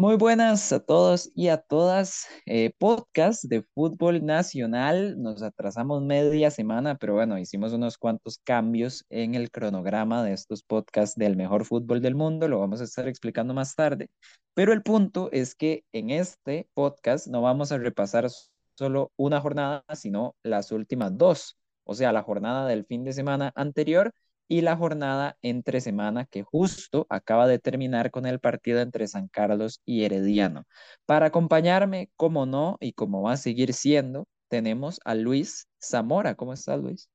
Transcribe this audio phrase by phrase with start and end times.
[0.00, 2.26] Muy buenas a todos y a todas.
[2.46, 5.20] Eh, podcast de fútbol nacional.
[5.20, 10.62] Nos atrasamos media semana, pero bueno, hicimos unos cuantos cambios en el cronograma de estos
[10.62, 12.48] podcasts del mejor fútbol del mundo.
[12.48, 14.08] Lo vamos a estar explicando más tarde.
[14.54, 18.26] Pero el punto es que en este podcast no vamos a repasar
[18.78, 21.58] solo una jornada, sino las últimas dos.
[21.84, 24.14] O sea, la jornada del fin de semana anterior
[24.50, 29.28] y la jornada entre semana que justo acaba de terminar con el partido entre San
[29.28, 30.64] Carlos y Herediano.
[31.06, 36.34] Para acompañarme, como no, y como va a seguir siendo, tenemos a Luis Zamora.
[36.34, 37.08] ¿Cómo estás, Luis?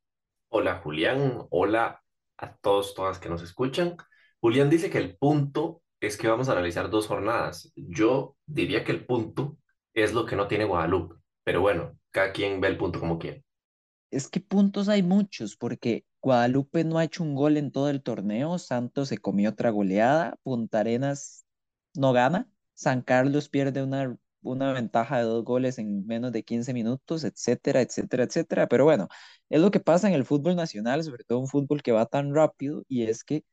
[0.48, 1.46] Hola, Julián.
[1.50, 2.02] Hola
[2.38, 3.98] a todos, todas que nos escuchan.
[4.40, 7.70] Julián dice que el punto es que vamos a analizar dos jornadas.
[7.76, 9.58] Yo diría que el punto
[9.94, 13.44] es lo que no tiene Guadalupe, pero bueno, cada quien ve el punto como quiere.
[14.10, 18.02] Es que puntos hay muchos, porque Guadalupe no ha hecho un gol en todo el
[18.02, 21.46] torneo, Santos se comió otra goleada, Punta Arenas
[21.94, 26.74] no gana, San Carlos pierde una, una ventaja de dos goles en menos de 15
[26.74, 28.68] minutos, etcétera, etcétera, etcétera.
[28.68, 29.08] Pero bueno,
[29.50, 32.34] es lo que pasa en el fútbol nacional, sobre todo un fútbol que va tan
[32.34, 33.44] rápido, y es que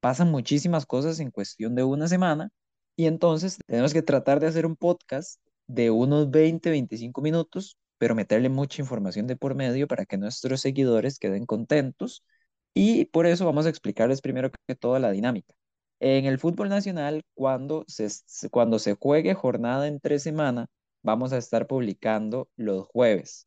[0.00, 2.50] pasan muchísimas cosas en cuestión de una semana,
[2.96, 8.14] y entonces tenemos que tratar de hacer un podcast de unos 20, 25 minutos pero
[8.14, 12.24] meterle mucha información de por medio para que nuestros seguidores queden contentos.
[12.74, 15.54] Y por eso vamos a explicarles primero que todo la dinámica.
[16.00, 18.08] En el fútbol nacional, cuando se,
[18.50, 20.68] cuando se juegue jornada entre semana,
[21.02, 23.46] vamos a estar publicando los jueves.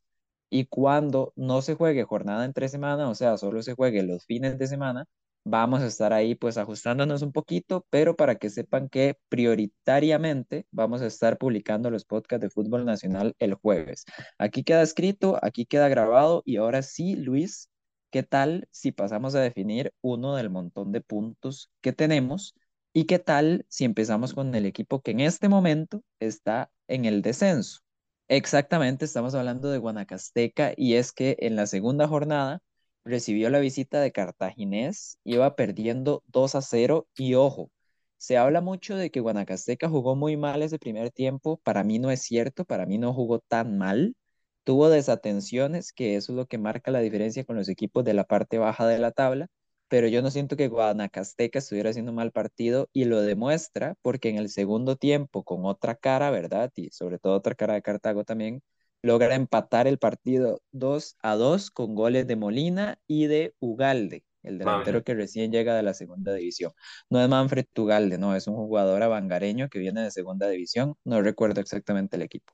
[0.52, 4.60] Y cuando no se juegue jornada entre semana, o sea, solo se juegue los fines
[4.60, 5.06] de semana,
[5.44, 11.02] vamos a estar ahí pues ajustándonos un poquito, pero para que sepan que prioritariamente vamos
[11.02, 14.06] a estar publicando los podcasts de fútbol nacional el jueves.
[14.38, 17.70] Aquí queda escrito, aquí queda grabado y ahora sí, Luis,
[18.12, 22.56] ¿qué tal si pasamos a definir uno del montón de puntos que tenemos?
[22.94, 27.22] ¿Y qué tal si empezamos con el equipo que en este momento está en el
[27.22, 27.80] descenso?
[28.28, 32.62] Exactamente, estamos hablando de Guanacasteca y es que en la segunda jornada
[33.06, 37.72] recibió la visita de Cartaginés, iba perdiendo 2 a 0 y ojo,
[38.18, 42.12] se habla mucho de que Guanacasteca jugó muy mal ese primer tiempo, para mí no
[42.12, 44.16] es cierto, para mí no jugó tan mal,
[44.64, 48.24] tuvo desatenciones, que eso es lo que marca la diferencia con los equipos de la
[48.26, 49.48] parte baja de la tabla,
[49.90, 54.38] pero yo no siento que Guanacasteca estuviera haciendo mal partido y lo demuestra porque en
[54.38, 56.72] el segundo tiempo, con otra cara, ¿verdad?
[56.76, 58.62] Y sobre todo otra cara de Cartago también,
[59.04, 64.58] logra empatar el partido 2 a 2 con goles de Molina y de Ugalde, el
[64.58, 66.72] delantero que recién llega de la segunda división.
[67.10, 71.22] No es Manfred Ugalde, no, es un jugador abangareño que viene de segunda división, no
[71.22, 72.54] recuerdo exactamente el equipo.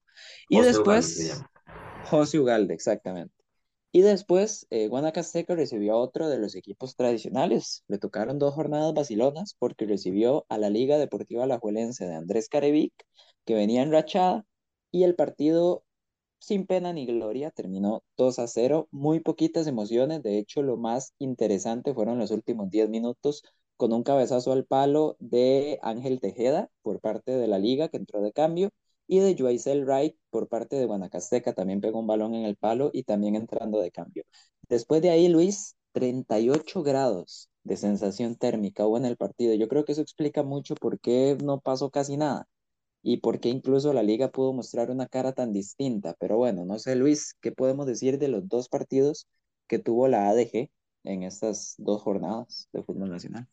[0.50, 1.42] Y después,
[2.10, 3.34] José Ugalde, exactamente.
[3.92, 7.84] Y después, eh, Guanacasteca recibió a otro de los equipos tradicionales.
[7.88, 12.94] Le tocaron dos jornadas vacilonas porque recibió a la Liga Deportiva Alajuelense de Andrés Carevic,
[13.46, 14.46] que venía enrachada,
[14.92, 15.84] y el partido
[16.50, 21.14] sin pena ni gloria, terminó 2 a 0, muy poquitas emociones, de hecho lo más
[21.20, 23.44] interesante fueron los últimos 10 minutos
[23.78, 28.22] con un cabezazo al palo de Ángel Tejeda por parte de la liga que entró
[28.22, 28.72] de cambio
[29.06, 32.90] y de Joaisel Wright por parte de Guanacasteca, también pegó un balón en el palo
[32.94, 34.24] y también entrando de cambio.
[34.68, 39.54] Después de ahí, Luis, 38 grados de sensación térmica hubo en el partido.
[39.54, 42.48] Yo creo que eso explica mucho por qué no pasó casi nada
[43.10, 46.16] y por qué incluso la liga pudo mostrar una cara tan distinta.
[46.20, 49.28] Pero bueno, no sé, Luis, ¿qué podemos decir de los dos partidos
[49.68, 50.70] que tuvo la ADG
[51.06, 53.48] en estas dos jornadas de fútbol nacional?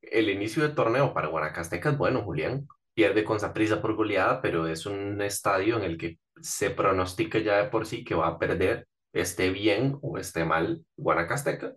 [0.00, 2.68] El inicio del torneo para Guanacasteca es bueno, Julián.
[2.94, 7.56] Pierde con prisa por goleada, pero es un estadio en el que se pronostica ya
[7.56, 11.74] de por sí que va a perder, esté bien o esté mal Guanacasteca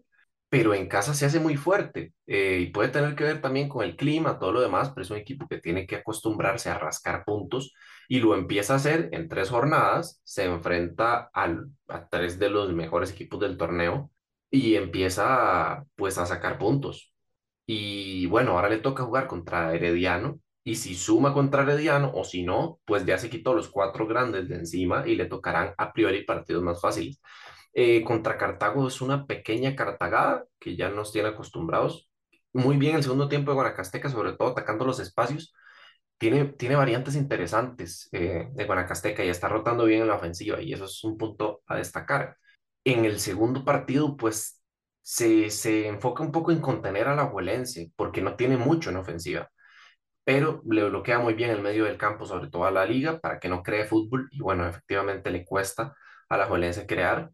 [0.53, 3.83] pero en casa se hace muy fuerte eh, y puede tener que ver también con
[3.83, 7.25] el clima, todo lo demás, pero es un equipo que tiene que acostumbrarse a rascar
[7.25, 7.73] puntos
[8.07, 13.11] y lo empieza a hacer en tres jornadas, se enfrenta a tres de los mejores
[13.13, 14.11] equipos del torneo
[14.51, 17.11] y empieza pues a sacar puntos.
[17.65, 22.43] Y bueno, ahora le toca jugar contra Herediano y si suma contra Herediano o si
[22.43, 26.23] no, pues ya se quitó los cuatro grandes de encima y le tocarán a priori
[26.25, 27.19] partidos más fáciles.
[27.73, 32.09] Eh, contra Cartago es una pequeña cartagada que ya nos tiene acostumbrados.
[32.53, 35.53] Muy bien el segundo tiempo de Guanacasteca, sobre todo atacando los espacios.
[36.17, 40.73] Tiene, tiene variantes interesantes eh, de Guanacasteca y está rotando bien en la ofensiva y
[40.73, 42.37] eso es un punto a destacar.
[42.85, 44.61] En el segundo partido, pues
[45.01, 48.97] se, se enfoca un poco en contener a la Huelense porque no tiene mucho en
[48.97, 49.49] ofensiva
[50.23, 53.39] pero le bloquea muy bien el medio del campo, sobre todo a la liga, para
[53.39, 54.29] que no cree fútbol.
[54.31, 55.95] Y bueno, efectivamente le cuesta
[56.29, 57.29] a la Juelense crear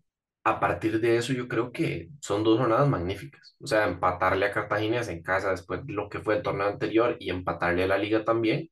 [0.49, 3.55] a partir de eso yo creo que son dos jornadas magníficas.
[3.61, 7.17] O sea, empatarle a Cartagena en casa después de lo que fue el torneo anterior
[7.19, 8.69] y empatarle a la liga también,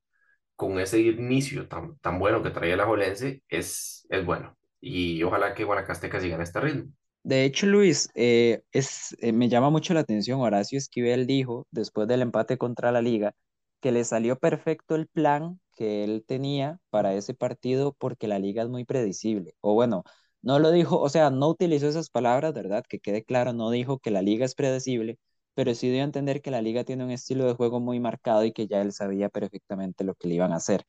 [0.55, 4.57] con ese inicio tan, tan bueno que traía la Jolense, es, es bueno.
[4.81, 6.91] Y ojalá que Guanacasteca siga en este ritmo.
[7.23, 12.07] De hecho, Luis, eh, es, eh, me llama mucho la atención, Horacio Esquivel dijo, después
[12.07, 13.33] del empate contra la Liga,
[13.81, 18.63] que le salió perfecto el plan que él tenía para ese partido porque la Liga
[18.63, 19.53] es muy predecible.
[19.61, 20.03] O bueno,
[20.41, 22.83] no lo dijo, o sea, no utilizó esas palabras, ¿verdad?
[22.87, 25.17] Que quede claro, no dijo que la Liga es predecible,
[25.53, 28.45] pero sí dio a entender que la Liga tiene un estilo de juego muy marcado
[28.45, 30.83] y que ya él sabía perfectamente lo que le iban a hacer.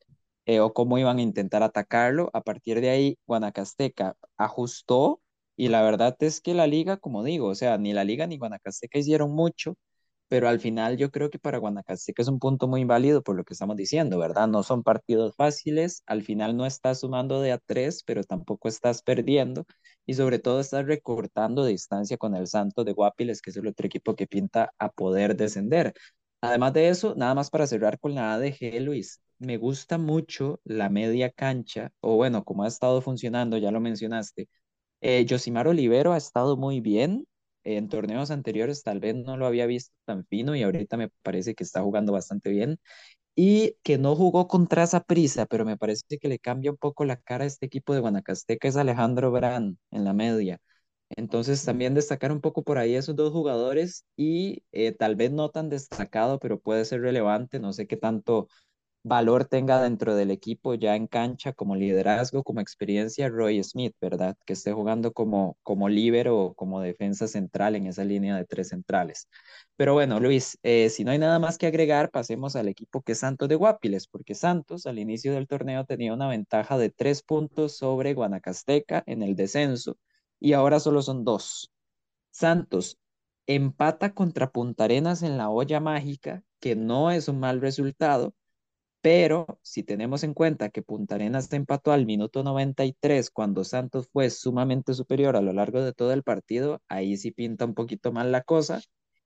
[0.45, 2.29] eh, o cómo iban a intentar atacarlo.
[2.33, 5.21] A partir de ahí, Guanacasteca ajustó
[5.55, 8.37] y la verdad es que la liga, como digo, o sea, ni la liga ni
[8.37, 9.75] Guanacasteca hicieron mucho,
[10.29, 13.43] pero al final yo creo que para Guanacasteca es un punto muy válido por lo
[13.43, 14.47] que estamos diciendo, ¿verdad?
[14.47, 19.01] No son partidos fáciles, al final no estás sumando de a tres, pero tampoco estás
[19.03, 19.65] perdiendo
[20.05, 23.87] y sobre todo estás recortando distancia con el Santos de Guapiles, que es el otro
[23.87, 25.93] equipo que pinta a poder descender.
[26.41, 30.89] Además de eso, nada más para cerrar con la ADG, Luis, me gusta mucho la
[30.89, 34.47] media cancha, o bueno, como ha estado funcionando, ya lo mencionaste
[35.01, 37.25] eh, Yosimar Olivero ha estado muy bien.
[37.77, 41.55] En torneos anteriores tal vez no lo había visto tan fino y ahorita me parece
[41.55, 42.79] que está jugando bastante bien.
[43.35, 47.05] Y que no jugó contra esa prisa, pero me parece que le cambia un poco
[47.05, 50.59] la cara a este equipo de Guanacasteca, es Alejandro Brand en la media.
[51.09, 55.49] Entonces también destacar un poco por ahí esos dos jugadores y eh, tal vez no
[55.49, 57.59] tan destacado, pero puede ser relevante.
[57.59, 58.47] No sé qué tanto
[59.03, 64.35] valor tenga dentro del equipo ya en cancha como liderazgo, como experiencia, Roy Smith, ¿verdad?
[64.45, 68.69] Que esté jugando como, como líbero o como defensa central en esa línea de tres
[68.69, 69.27] centrales.
[69.75, 73.15] Pero bueno, Luis, eh, si no hay nada más que agregar, pasemos al equipo que
[73.15, 77.77] Santos de Guapiles, porque Santos al inicio del torneo tenía una ventaja de tres puntos
[77.77, 79.97] sobre Guanacasteca en el descenso
[80.39, 81.71] y ahora solo son dos.
[82.31, 82.97] Santos
[83.47, 88.33] empata contra Punta Arenas en la olla mágica, que no es un mal resultado,
[89.01, 94.29] pero si tenemos en cuenta que Punta Arenas empató al minuto 93 cuando Santos fue
[94.29, 98.31] sumamente superior a lo largo de todo el partido, ahí sí pinta un poquito mal
[98.31, 98.81] la cosa.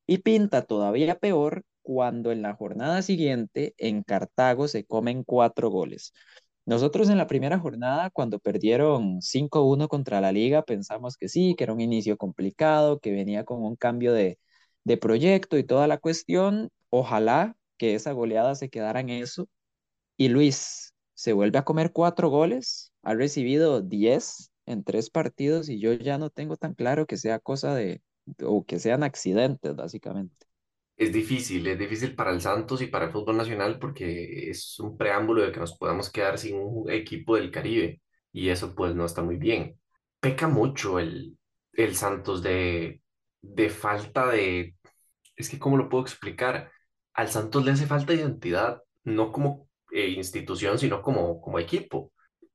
[0.05, 6.13] Y pinta todavía peor cuando en la jornada siguiente en Cartago se comen cuatro goles.
[6.65, 11.63] Nosotros en la primera jornada, cuando perdieron 5-1 contra la liga, pensamos que sí, que
[11.65, 14.39] era un inicio complicado, que venía con un cambio de,
[14.83, 16.69] de proyecto y toda la cuestión.
[16.89, 19.47] Ojalá que esa goleada se quedara en eso
[20.25, 25.79] y Luis se vuelve a comer cuatro goles, ha recibido diez en tres partidos y
[25.79, 28.01] yo ya no tengo tan claro que sea cosa de,
[28.43, 30.47] o que sean accidentes, básicamente.
[30.95, 34.95] Es difícil, es difícil para el Santos y para el fútbol nacional porque es un
[34.97, 39.05] preámbulo de que nos podamos quedar sin un equipo del Caribe y eso pues no
[39.05, 39.79] está muy bien.
[40.19, 41.37] Peca mucho el,
[41.73, 43.01] el Santos de,
[43.41, 44.75] de falta de...
[45.35, 46.71] Es que, ¿cómo lo puedo explicar?
[47.13, 52.11] Al Santos le hace falta identidad, no como eh, institución, sino como, como equipo.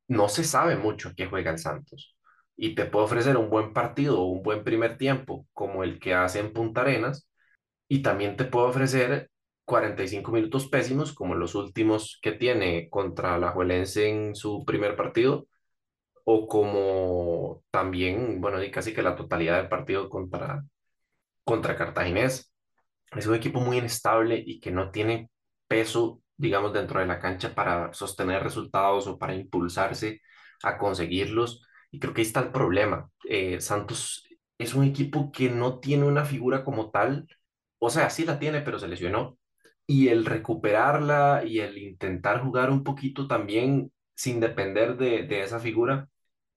[0.09, 2.17] No se sabe mucho qué juega el Santos
[2.57, 6.41] y te puede ofrecer un buen partido un buen primer tiempo como el que hace
[6.41, 7.29] en Punta Arenas
[7.89, 9.31] y también te puede ofrecer
[9.65, 15.47] 45 minutos pésimos como los últimos que tiene contra la Juelense en su primer partido
[16.25, 20.65] o como también, bueno, y casi que la totalidad del partido contra,
[21.45, 22.53] contra Cartaginés.
[23.17, 25.31] Es un equipo muy inestable y que no tiene
[25.69, 30.23] peso digamos, dentro de la cancha para sostener resultados o para impulsarse
[30.65, 31.63] a conseguirlos.
[31.91, 33.11] Y creo que ahí está el problema.
[33.29, 34.25] Eh, Santos
[34.59, 37.29] es un equipo que no tiene una figura como tal,
[37.79, 39.39] o sea, sí la tiene, pero se lesionó.
[39.87, 45.61] Y el recuperarla y el intentar jugar un poquito también sin depender de, de esa
[45.61, 46.09] figura,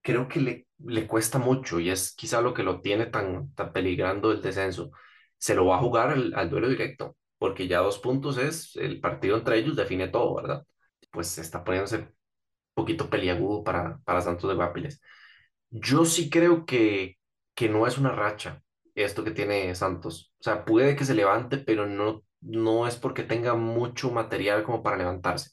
[0.01, 3.71] creo que le, le cuesta mucho y es quizá lo que lo tiene tan, tan
[3.73, 4.91] peligrando el descenso.
[5.37, 9.01] Se lo va a jugar al, al duelo directo porque ya dos puntos es el
[9.01, 10.63] partido entre ellos define todo, ¿verdad?
[11.11, 12.09] Pues está poniéndose un
[12.75, 15.01] poquito peliagudo para, para Santos de Guapiles.
[15.71, 17.17] Yo sí creo que,
[17.55, 18.61] que no es una racha
[18.93, 20.31] esto que tiene Santos.
[20.39, 24.83] O sea, puede que se levante, pero no, no es porque tenga mucho material como
[24.83, 25.49] para levantarse.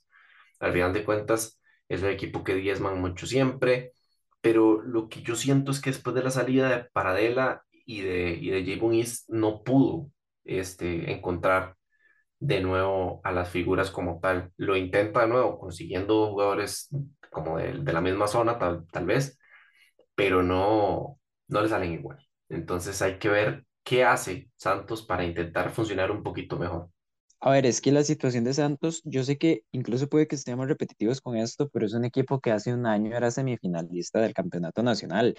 [0.60, 3.94] Al final de cuentas, es un equipo que diezman mucho siempre,
[4.42, 8.32] pero lo que yo siento es que después de la salida de Paradela y de,
[8.32, 8.94] y de J.
[8.94, 10.10] East no pudo
[10.44, 11.77] este, encontrar
[12.40, 14.52] de nuevo a las figuras como tal.
[14.56, 16.88] Lo intenta de nuevo consiguiendo jugadores
[17.30, 19.38] como de, de la misma zona, tal, tal vez,
[20.14, 22.18] pero no, no le salen igual.
[22.48, 26.90] Entonces hay que ver qué hace Santos para intentar funcionar un poquito mejor.
[27.40, 30.66] A ver, es que la situación de Santos, yo sé que incluso puede que estemos
[30.66, 34.82] repetitivos con esto, pero es un equipo que hace un año era semifinalista del campeonato
[34.82, 35.36] nacional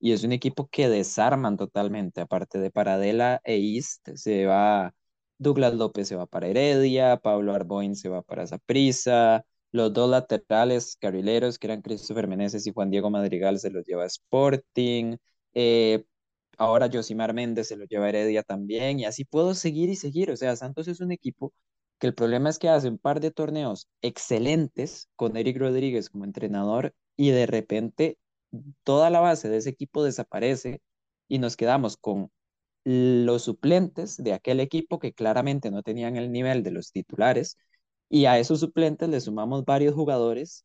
[0.00, 4.94] y es un equipo que desarman totalmente, aparte de Paradela e East, se va
[5.38, 10.96] Douglas López se va para Heredia, Pablo Arboin se va para Saprissa, Los dos laterales
[10.98, 15.16] carrileros, que eran Christopher Meneses y Juan Diego Madrigal, se los lleva Sporting.
[15.54, 16.04] Eh,
[16.58, 19.00] ahora Josimar Méndez se lo lleva Heredia también.
[19.00, 20.30] Y así puedo seguir y seguir.
[20.30, 21.52] O sea, Santos es un equipo
[21.98, 26.24] que el problema es que hace un par de torneos excelentes con Eric Rodríguez como
[26.24, 28.18] entrenador y de repente
[28.84, 30.80] toda la base de ese equipo desaparece
[31.28, 32.30] y nos quedamos con
[32.86, 37.58] los suplentes de aquel equipo que claramente no tenían el nivel de los titulares
[38.08, 40.64] y a esos suplentes le sumamos varios jugadores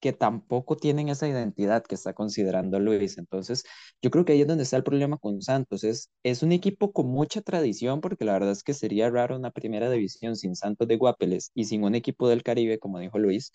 [0.00, 3.18] que tampoco tienen esa identidad que está considerando Luis.
[3.18, 3.64] Entonces,
[4.02, 5.84] yo creo que ahí es donde está el problema con Santos.
[5.84, 9.50] Es, es un equipo con mucha tradición, porque la verdad es que sería raro una
[9.50, 13.52] primera división sin Santos de Guapeles y sin un equipo del Caribe, como dijo Luis,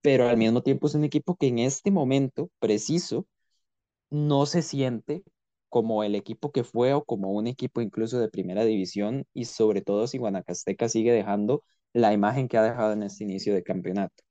[0.00, 3.26] pero al mismo tiempo es un equipo que en este momento preciso
[4.10, 5.24] no se siente
[5.72, 9.80] como el equipo que fue o como un equipo incluso de primera división y sobre
[9.82, 11.64] todo si Guanacasteca sigue dejando
[11.94, 14.22] la imagen que ha dejado en este inicio de campeonato.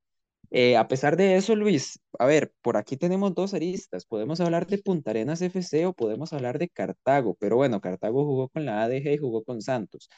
[0.52, 4.06] Eh, a pesar de eso, Luis, a ver, por aquí tenemos dos aristas.
[4.06, 8.50] Podemos hablar de Punta Arenas FC o podemos hablar de Cartago, pero bueno, Cartago jugó
[8.50, 10.10] con la ADG y jugó con Santos.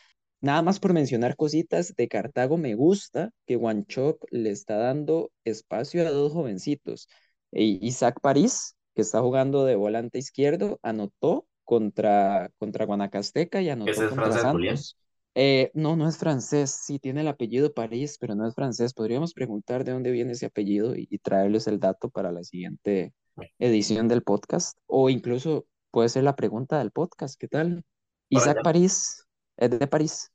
[0.41, 6.05] Nada más por mencionar cositas de Cartago, me gusta que Guanchoc le está dando espacio
[6.05, 7.07] a dos jovencitos.
[7.51, 13.91] E Isaac París, que está jugando de volante izquierdo, anotó contra, contra Guanacasteca y anotó
[13.91, 14.31] Ese es contra.
[14.31, 14.97] Santos.
[15.35, 18.93] Eh, no, no es francés, sí tiene el apellido París, pero no es francés.
[18.93, 23.13] Podríamos preguntar de dónde viene ese apellido y, y traerles el dato para la siguiente
[23.57, 27.83] edición del podcast, o incluso puede ser la pregunta del podcast, ¿qué tal?
[28.29, 28.59] Isaac.
[28.63, 29.25] París,
[29.57, 30.31] es de París,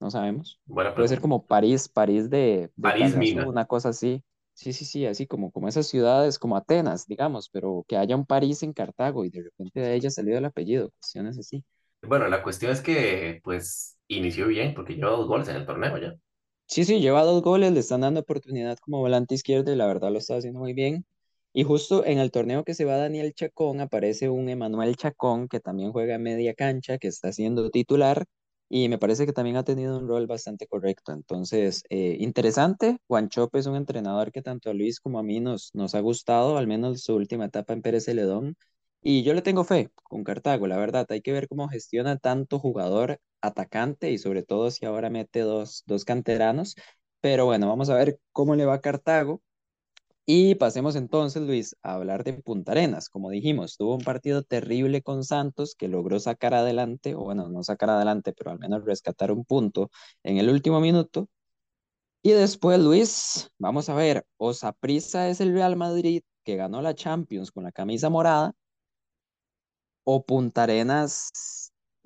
[0.00, 0.60] no sabemos.
[0.64, 3.14] Buena Puede ser como París, París de, de París
[3.46, 4.22] una cosa así.
[4.60, 8.26] Sí, sí, sí, así como, como esas ciudades, como Atenas, digamos, pero que haya un
[8.26, 11.64] París en Cartago y de repente de ella salió el apellido, cuestiones así.
[12.02, 15.96] Bueno, la cuestión es que, pues, inició bien porque lleva dos goles en el torneo
[15.96, 16.14] ya.
[16.66, 20.12] Sí, sí, lleva dos goles, le están dando oportunidad como volante izquierdo y la verdad
[20.12, 21.06] lo está haciendo muy bien.
[21.54, 25.60] Y justo en el torneo que se va Daniel Chacón, aparece un Emanuel Chacón que
[25.60, 28.26] también juega en media cancha, que está siendo titular
[28.70, 31.12] y me parece que también ha tenido un rol bastante correcto.
[31.12, 32.98] Entonces, eh, interesante.
[33.08, 36.00] Juan Chope es un entrenador que tanto a Luis como a mí nos, nos ha
[36.00, 38.56] gustado, al menos su última etapa en Pérez Celedón.
[39.02, 41.06] Y yo le tengo fe con Cartago, la verdad.
[41.10, 45.82] Hay que ver cómo gestiona tanto jugador atacante y sobre todo si ahora mete dos,
[45.86, 46.76] dos canteranos.
[47.20, 49.42] Pero bueno, vamos a ver cómo le va a Cartago.
[50.32, 53.08] Y pasemos entonces, Luis, a hablar de Punta Arenas.
[53.08, 57.64] Como dijimos, tuvo un partido terrible con Santos que logró sacar adelante, o bueno, no
[57.64, 59.90] sacar adelante, pero al menos rescatar un punto
[60.22, 61.28] en el último minuto.
[62.22, 66.94] Y después, Luis, vamos a ver, o Saprissa es el Real Madrid que ganó la
[66.94, 68.52] Champions con la camisa morada,
[70.04, 71.59] o Punta Arenas,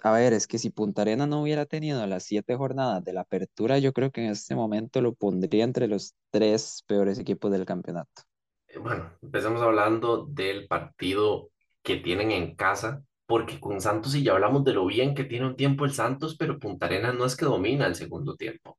[0.04, 3.22] a ver, es que si Punta Arenas no hubiera tenido las siete jornadas de la
[3.22, 7.64] apertura, yo creo que en este momento lo pondría entre los tres peores equipos del
[7.66, 8.22] campeonato.
[8.68, 11.50] Eh, Bueno, empecemos hablando del partido
[11.82, 15.46] que tienen en casa, porque con Santos sí ya hablamos de lo bien que tiene
[15.46, 18.78] un tiempo el Santos, pero Punta Arenas no es que domina el segundo tiempo.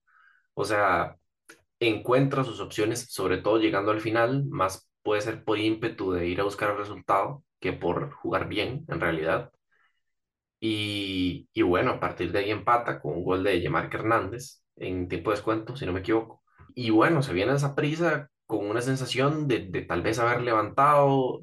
[0.55, 1.17] O sea,
[1.79, 6.41] encuentra sus opciones, sobre todo llegando al final, más puede ser por ímpetu de ir
[6.41, 9.51] a buscar el resultado que por jugar bien, en realidad.
[10.67, 15.29] Y, bueno, a partir de ahí empata con un gol de Yemark Hernández en tiempo
[15.31, 16.43] de descuento, si no me equivoco.
[16.74, 21.41] Y bueno, se viene esa prisa con una sensación de, tal vez haber levantado,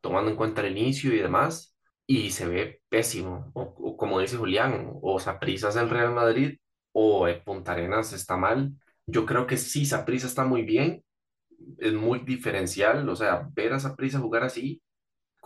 [0.00, 3.50] tomando en cuenta el inicio y demás, y se ve pésimo.
[3.54, 6.58] O, como dice Julián, o Saprissa es el Real Madrid
[6.92, 8.72] o eh, Punta Arenas está mal.
[9.06, 11.04] Yo creo que sí, Saprissa está muy bien,
[11.78, 14.82] es muy diferencial, o sea, ver a Saprissa jugar así,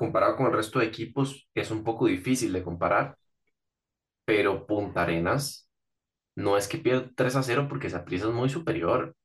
[0.01, 3.19] comparado con el resto de equipos, es un poco difícil de comparar,
[4.25, 5.69] pero Punta Arenas
[6.37, 9.17] no es que pierda 3 a 0 porque Saprissa es muy superior.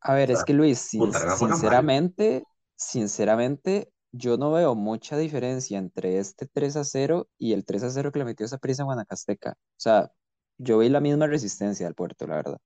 [0.00, 6.18] A O ver, es que Luis, sin- sinceramente, sinceramente, yo no veo mucha diferencia entre
[6.18, 8.86] este 3 a 0 y el 3 a 0 que le metió esa prisa a
[8.86, 9.52] Guanacasteca.
[9.52, 10.12] O sea,
[10.58, 12.58] yo vi la misma resistencia al puerto, la verdad.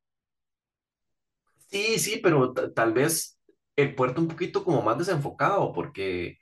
[1.70, 3.38] Sí, sí, pero ta- tal vez
[3.76, 6.38] el puerto un poquito como más desenfocado porque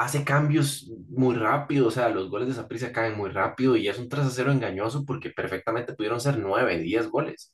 [0.00, 3.98] hace cambios muy rápido, o sea, los goles de Saprissa caen muy rápido y es
[3.98, 7.52] un 3 a 0 engañoso porque perfectamente pudieron ser 9 10 goles.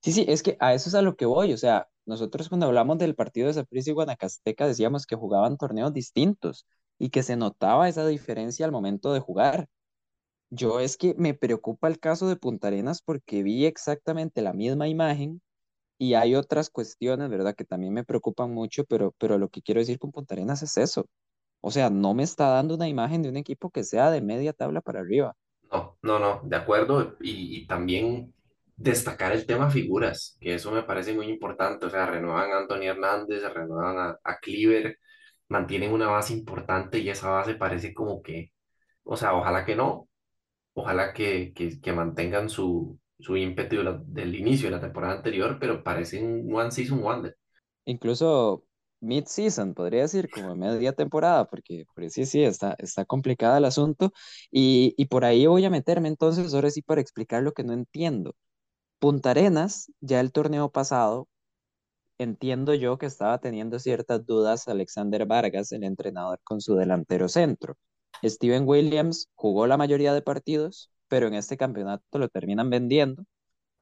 [0.00, 1.52] Sí, sí, es que a eso es a lo que voy.
[1.52, 5.92] O sea, nosotros cuando hablamos del partido de Saprissa y Guanacasteca decíamos que jugaban torneos
[5.92, 6.66] distintos
[6.98, 9.68] y que se notaba esa diferencia al momento de jugar.
[10.48, 14.88] Yo es que me preocupa el caso de Punta Arenas porque vi exactamente la misma
[14.88, 15.42] imagen
[15.98, 17.54] y hay otras cuestiones, ¿verdad?
[17.54, 20.78] Que también me preocupan mucho, pero, pero lo que quiero decir con Punta Arenas es
[20.78, 21.06] eso.
[21.64, 24.52] O sea, no me está dando una imagen de un equipo que sea de media
[24.52, 25.34] tabla para arriba.
[25.72, 27.16] No, no, no, de acuerdo.
[27.20, 28.32] Y, y también
[28.76, 31.86] destacar el tema figuras, que eso me parece muy importante.
[31.86, 34.98] O sea, renuevan a Anthony Hernández, renuevan a, a Cleaver,
[35.48, 38.52] mantienen una base importante y esa base parece como que,
[39.04, 40.08] o sea, ojalá que no,
[40.74, 45.14] ojalá que, que, que mantengan su, su ímpetu de la- del inicio de la temporada
[45.16, 47.36] anterior, pero parecen One Season Wonder.
[47.86, 48.64] Incluso
[49.04, 54.12] mid-season, podría decir, como media temporada, porque, porque sí, sí, está, está complicado el asunto.
[54.50, 57.72] Y, y por ahí voy a meterme entonces, ahora sí, para explicar lo que no
[57.72, 58.34] entiendo.
[59.00, 61.28] Punta Arenas, ya el torneo pasado,
[62.18, 67.76] entiendo yo que estaba teniendo ciertas dudas Alexander Vargas, el entrenador, con su delantero centro.
[68.24, 73.24] Steven Williams jugó la mayoría de partidos, pero en este campeonato lo terminan vendiendo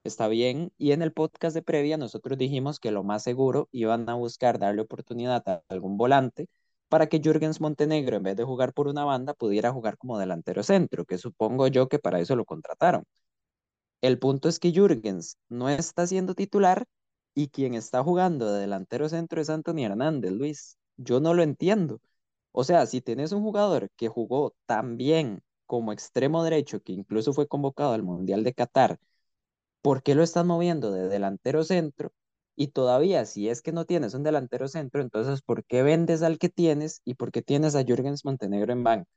[0.04, 0.72] está bien.
[0.78, 4.58] Y en el podcast de previa nosotros dijimos que lo más seguro iban a buscar
[4.58, 6.48] darle oportunidad a algún volante
[6.88, 10.62] para que Jürgens Montenegro, en vez de jugar por una banda, pudiera jugar como delantero
[10.62, 13.04] centro, que supongo yo que para eso lo contrataron.
[14.02, 16.84] El punto es que Jürgens no está siendo titular
[17.34, 20.78] y quien está jugando de delantero centro es Anthony Hernández, Luis.
[20.96, 22.00] Yo no lo entiendo.
[22.52, 27.32] O sea, si tenés un jugador que jugó tan bien como extremo derecho, que incluso
[27.32, 28.98] fue convocado al Mundial de Qatar,
[29.82, 32.12] ¿por qué lo estás moviendo de delantero centro?
[32.56, 36.38] Y todavía, si es que no tienes un delantero centro, entonces, ¿por qué vendes al
[36.38, 39.08] que tienes y por qué tienes a Jürgens Montenegro en banca?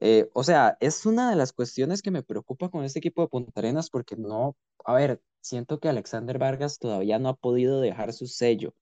[0.00, 3.28] Eh, o sea, es una de las cuestiones que me preocupa con este equipo de
[3.28, 8.12] Punta Arenas porque no, a ver, siento que Alexander Vargas todavía no ha podido dejar
[8.12, 8.74] su sello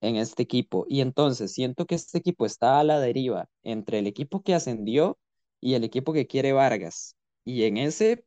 [0.00, 4.06] en este equipo y entonces siento que este equipo está a la deriva entre el
[4.06, 5.18] equipo que ascendió
[5.60, 7.16] y el equipo que quiere Vargas.
[7.44, 8.24] Y en ese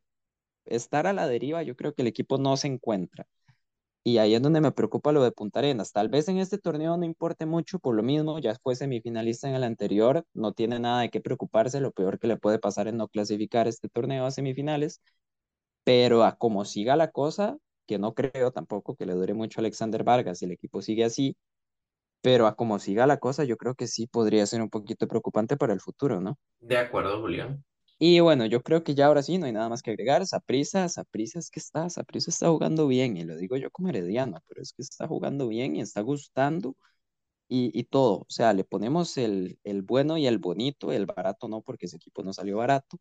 [0.66, 3.28] estar a la deriva, yo creo que el equipo no se encuentra.
[4.04, 5.92] Y ahí es donde me preocupa lo de Punta Arenas.
[5.92, 9.56] Tal vez en este torneo no importe mucho por lo mismo, ya fue semifinalista en
[9.56, 12.96] el anterior, no tiene nada de qué preocuparse, lo peor que le puede pasar es
[12.96, 15.02] no clasificar este torneo a semifinales,
[15.84, 19.62] pero a como siga la cosa, que no creo tampoco que le dure mucho a
[19.62, 21.36] Alexander Vargas si el equipo sigue así,
[22.22, 25.58] pero a como siga la cosa, yo creo que sí podría ser un poquito preocupante
[25.58, 26.38] para el futuro, ¿no?
[26.60, 27.64] De acuerdo, Julián.
[28.04, 30.26] Y bueno, yo creo que ya ahora sí no hay nada más que agregar.
[30.26, 34.40] Saprissa, Saprissa es que está, Saprissa está jugando bien, y lo digo yo como herediano,
[34.48, 36.76] pero es que está jugando bien y está gustando
[37.50, 38.20] y, y todo.
[38.22, 41.98] O sea, le ponemos el, el bueno y el bonito, el barato no, porque ese
[41.98, 42.98] equipo no salió barato.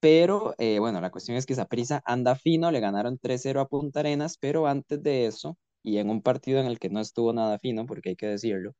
[0.00, 4.00] Pero eh, bueno, la cuestión es que Saprissa anda fino, le ganaron 3-0 a Punta
[4.00, 7.58] Arenas, pero antes de eso, y en un partido en el que no estuvo nada
[7.58, 8.74] fino, porque hay que decirlo,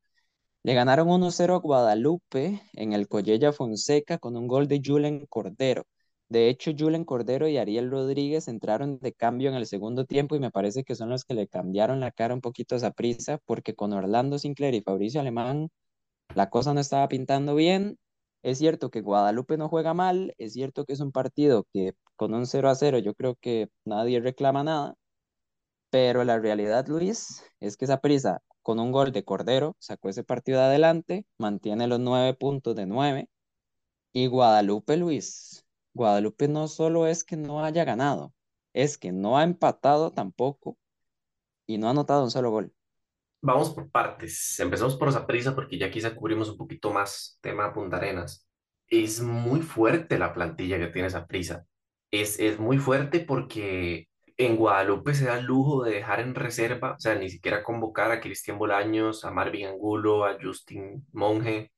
[0.63, 5.85] le ganaron 1-0 a Guadalupe en el Collella Fonseca con un gol de Julen Cordero.
[6.29, 10.39] De hecho, Julen Cordero y Ariel Rodríguez entraron de cambio en el segundo tiempo y
[10.39, 13.39] me parece que son los que le cambiaron la cara un poquito a esa prisa
[13.45, 15.69] porque con Orlando Sinclair y Fabricio Alemán
[16.35, 17.97] la cosa no estaba pintando bien.
[18.43, 22.33] Es cierto que Guadalupe no juega mal, es cierto que es un partido que con
[22.33, 24.95] un 0 a 0 yo creo que nadie reclama nada,
[25.89, 30.23] pero la realidad, Luis, es que esa prisa con un gol de Cordero sacó ese
[30.23, 33.29] partido adelante, mantiene los nueve puntos de nueve.
[34.13, 38.33] Y Guadalupe, Luis, Guadalupe no solo es que no haya ganado,
[38.73, 40.77] es que no ha empatado tampoco
[41.65, 42.73] y no ha anotado un solo gol.
[43.41, 44.59] Vamos por partes.
[44.59, 48.47] Empezamos por Saprissa porque ya quizá cubrimos un poquito más tema Punta Arenas.
[48.87, 51.65] Es muy fuerte la plantilla que tiene Saprissa.
[52.11, 54.09] Es, es muy fuerte porque
[54.45, 58.11] en Guadalupe se da el lujo de dejar en reserva, o sea, ni siquiera convocar
[58.11, 61.71] a Cristian Bolaños, a Marvin Angulo, a Justin Monge.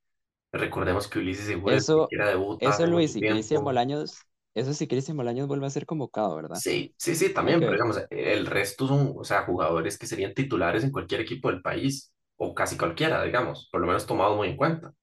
[0.52, 3.64] Recordemos que Ulises Segura Eso, siquiera debuta eso Luis, y Cristian.
[3.64, 4.18] Bolaños,
[4.54, 6.58] eso sí, Cristian Bolaños vuelve a ser convocado, ¿verdad?
[6.60, 10.84] Sí, sí, sí, también, pero digamos, el resto son, o sea, jugadores que serían titulares
[10.84, 14.58] en cualquier equipo del país, o casi cualquiera, digamos, por lo menos tomados muy en
[14.58, 14.94] cuenta.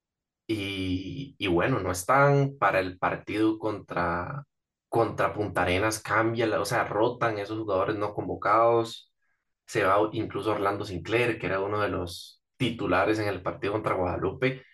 [0.47, 4.45] Y, y bueno, no están para el partido contra,
[4.91, 9.13] contra Punta Arenas, cambia, o sea, rotan esos jugadores no convocados,
[9.67, 13.95] se va incluso Orlando Sinclair, que era uno de los titulares en el partido contra
[13.95, 14.65] Guadalupe.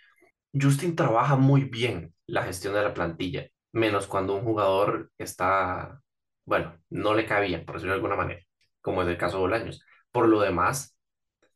[0.58, 6.00] Justin trabaja muy bien la gestión de la plantilla, menos cuando un jugador está,
[6.46, 8.40] bueno, no le cabía, por decirlo de alguna manera,
[8.80, 9.82] como es el caso de Bolaños.
[10.10, 10.96] Por lo demás,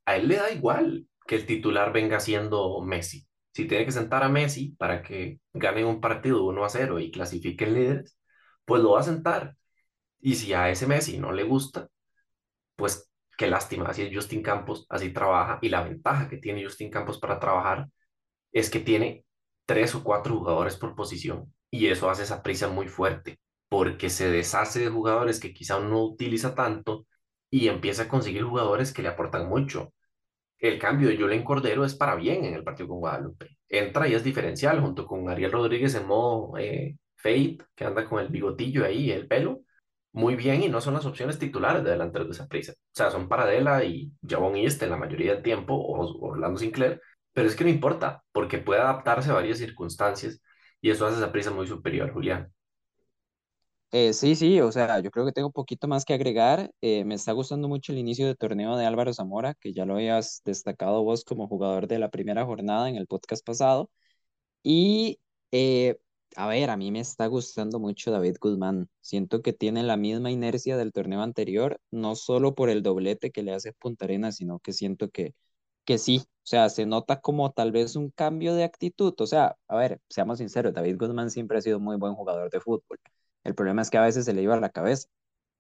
[0.05, 3.27] a él le da igual que el titular venga siendo Messi.
[3.55, 7.11] Si tiene que sentar a Messi para que ganen un partido 1 a cero y
[7.11, 8.20] clasifiquen líderes,
[8.71, 9.57] pues lo va a sentar.
[10.21, 11.89] Y si a ese Messi no le gusta,
[12.77, 15.59] pues qué lástima, así es Justin Campos, así trabaja.
[15.63, 17.89] Y la ventaja que tiene Justin Campos para trabajar
[18.53, 19.25] es que tiene
[19.67, 24.31] tres o cuatro jugadores por posición y eso hace esa prisa muy fuerte porque se
[24.31, 27.07] deshace de jugadores que quizá no utiliza tanto
[27.51, 29.93] y empieza a conseguir jugadores que le aportan mucho.
[30.59, 33.59] El cambio de Julen Cordero es para bien en el partido con Guadalupe.
[33.69, 38.21] Entra y es diferencial junto con Ariel Rodríguez en modo eh, fade, que anda con
[38.21, 39.63] el bigotillo ahí, el pelo.
[40.13, 42.73] muy bien y no son las opciones titulares de delanteros de Saprissa.
[42.73, 47.01] O sea, son Paradela y Javon East la mayoría del tiempo, o Orlando Sinclair,
[47.33, 50.41] pero es que no importa, porque puede adaptarse a varias circunstancias
[50.81, 52.53] y eso hace a Saprissa muy superior, Julián.
[53.93, 56.71] Eh, sí, sí, o sea, yo creo que tengo un poquito más que agregar.
[56.81, 59.95] Eh, me está gustando mucho el inicio de torneo de Álvaro Zamora, que ya lo
[59.95, 63.91] habías destacado vos como jugador de la primera jornada en el podcast pasado.
[64.63, 65.21] Y,
[65.53, 65.99] eh,
[66.37, 68.89] a ver, a mí me está gustando mucho David Guzmán.
[69.01, 73.43] Siento que tiene la misma inercia del torneo anterior, no solo por el doblete que
[73.43, 75.35] le hace Punta Arenas, sino que siento que,
[75.85, 79.15] que sí, o sea, se nota como tal vez un cambio de actitud.
[79.19, 82.61] O sea, a ver, seamos sinceros, David Guzmán siempre ha sido muy buen jugador de
[82.61, 82.99] fútbol.
[83.45, 85.09] El problema es que a veces se le iba a la cabeza.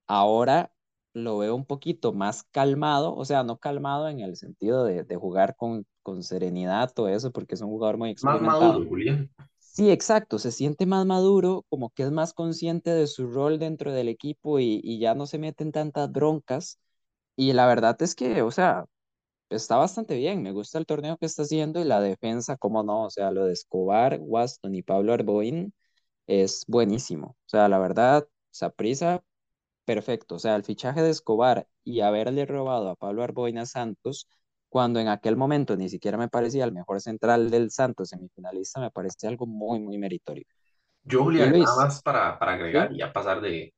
[0.06, 0.72] Ahora
[1.12, 5.16] lo veo un poquito más calmado, o sea, no calmado en el sentido de, de
[5.16, 9.30] jugar con, con serenidad, todo eso, porque es un jugador muy Más experimentado maduro, Julián.
[9.80, 13.92] Sí, exacto, se siente más maduro, como que es más consciente de su rol dentro
[13.92, 16.78] del equipo y, ya no se mete en tantas broncas.
[17.36, 18.84] Y la verdad es que, o sea,
[19.50, 23.04] está bastante bien, me gusta el torneo que está haciendo y la defensa, cómo no,
[23.06, 25.74] o sea, lo de Escobar, Waston y Pablo Arboin
[26.26, 27.28] es buenísimo.
[27.46, 29.24] O sea, la verdad, Saprissa,
[29.84, 30.36] perfecto.
[30.36, 34.28] O sea, el fichaje de Escobar y haberle robado a Pablo Arboin a Santos
[34.70, 38.90] cuando en aquel momento ni siquiera me parecía el mejor central del Santos semifinalista, me
[38.90, 40.46] parece algo muy, muy meritorio.
[41.02, 42.60] Yo, Julián, nada más para, para ¿sí?
[42.60, 43.74] agregar y ya pasar de,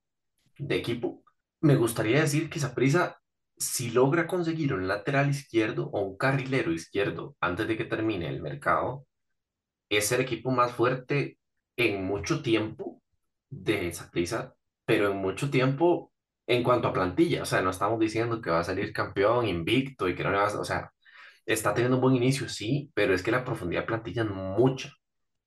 [0.58, 1.24] de equipo,
[1.60, 3.18] me gustaría decir que Saprissa,
[3.56, 8.42] si logra conseguir un lateral izquierdo o un carrilero izquierdo antes de que termine el
[8.42, 9.06] mercado,
[9.88, 11.38] es el equipo más fuerte
[11.76, 13.00] en mucho tiempo
[13.48, 16.11] de Saprissa, pero en mucho tiempo
[16.52, 17.42] en cuanto a plantilla.
[17.42, 20.38] O sea, no estamos diciendo que va a salir campeón invicto y que no le
[20.38, 20.60] va a...
[20.60, 20.92] O sea,
[21.46, 24.90] está teniendo un buen inicio, sí, pero es que la profundidad de plantilla es mucha.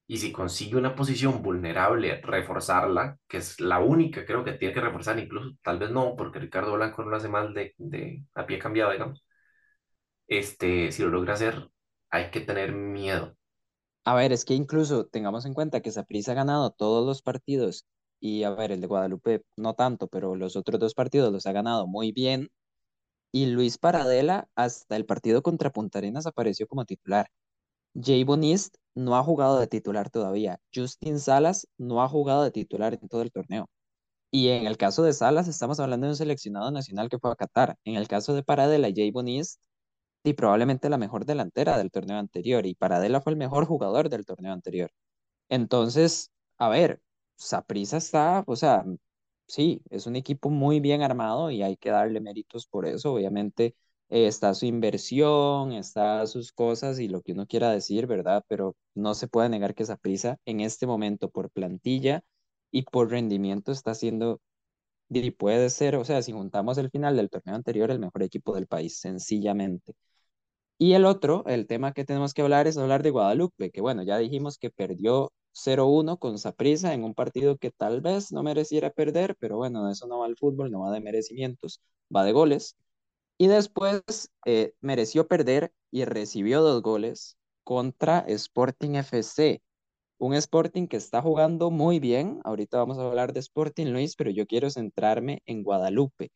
[0.08, 4.82] Y si consigue una posición vulnerable, reforzarla, que es la única creo que tiene que
[4.82, 8.46] reforzar, incluso tal vez no, porque Ricardo Blanco no lo hace mal de, de a
[8.46, 9.24] pie cambiado, digamos.
[10.28, 11.70] Este, si lo logra hacer,
[12.10, 13.36] hay que tener miedo.
[14.06, 17.86] A ver, es que incluso tengamos en cuenta que Saprissa ha ganado todos los partidos
[18.20, 21.52] y a ver, el de Guadalupe no tanto, pero los otros dos partidos los ha
[21.52, 22.50] ganado muy bien
[23.32, 27.28] y Luis Paradela hasta el partido contra Punta Arenas apareció como titular.
[27.96, 30.60] Jay Bonist no ha jugado de titular todavía.
[30.74, 33.70] Justin Salas no ha jugado de titular en todo el torneo.
[34.32, 37.36] Y en el caso de Salas, estamos hablando de un seleccionado nacional que fue a
[37.36, 37.78] Qatar.
[37.86, 39.60] En el caso de Paradela Jay Bonist,
[40.24, 42.66] y probablemente la mejor delantera del torneo anterior.
[42.66, 44.92] Y Paradela fue el mejor jugador del torneo anterior.
[45.50, 47.02] Entonces, a ver,
[47.36, 48.86] Saprissa está, o sea,
[49.48, 53.14] sí, es un equipo muy bien armado y hay que darle méritos por eso.
[53.14, 53.76] Obviamente
[54.10, 58.44] eh, está su inversión, está sus cosas y lo que uno quiera decir, ¿verdad?
[58.48, 62.22] Pero no se puede negar que Saprissa en este momento por plantilla
[62.72, 64.42] y por rendimiento está haciendo,
[65.10, 68.56] y puede ser, o sea, si juntamos el final del torneo anterior, el mejor equipo
[68.56, 69.94] del país, sencillamente.
[70.78, 74.04] Y el otro, el tema que tenemos que hablar es hablar de Guadalupe, que bueno,
[74.04, 78.90] ya dijimos que perdió 0-1 con Saprissa en un partido que tal vez no mereciera
[78.92, 81.82] perder, pero bueno, eso no va el fútbol, no va de merecimientos,
[82.16, 82.76] va de goles.
[83.38, 84.04] Y después
[84.46, 89.62] eh, mereció perder y recibió dos goles contra Sporting FC,
[90.18, 92.40] un Sporting que está jugando muy bien.
[92.46, 96.32] Ahorita vamos a hablar de Sporting Luis, pero yo quiero centrarme en Guadalupe.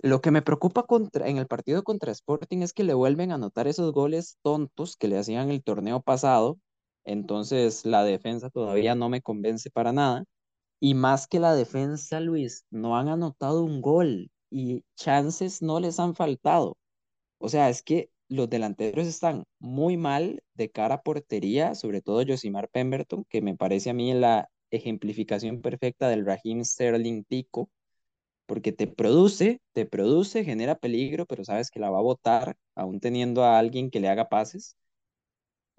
[0.00, 0.86] Lo que me preocupa
[1.24, 5.08] en el partido contra Sporting es que le vuelven a anotar esos goles tontos que
[5.08, 6.58] le hacían el torneo pasado.
[7.08, 10.24] Entonces la defensa todavía no me convence para nada.
[10.80, 16.00] Y más que la defensa, Luis, no han anotado un gol y chances no les
[16.00, 16.76] han faltado.
[17.38, 22.24] O sea, es que los delanteros están muy mal de cara a portería, sobre todo
[22.26, 27.70] Josimar Pemberton, que me parece a mí la ejemplificación perfecta del Raheem Sterling Tico
[28.46, 33.00] porque te produce, te produce, genera peligro, pero sabes que la va a botar, aún
[33.00, 34.76] teniendo a alguien que le haga pases.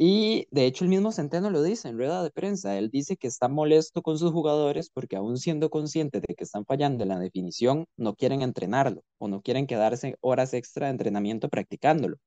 [0.02, 3.28] Y de hecho el mismo Centeno lo dice en rueda de prensa, él dice que
[3.28, 7.20] está molesto con sus jugadores porque aún siendo conscientes de que están fallando en la
[7.20, 12.18] definición, no quieren entrenarlo o no quieren quedarse horas extra de entrenamiento practicándolo.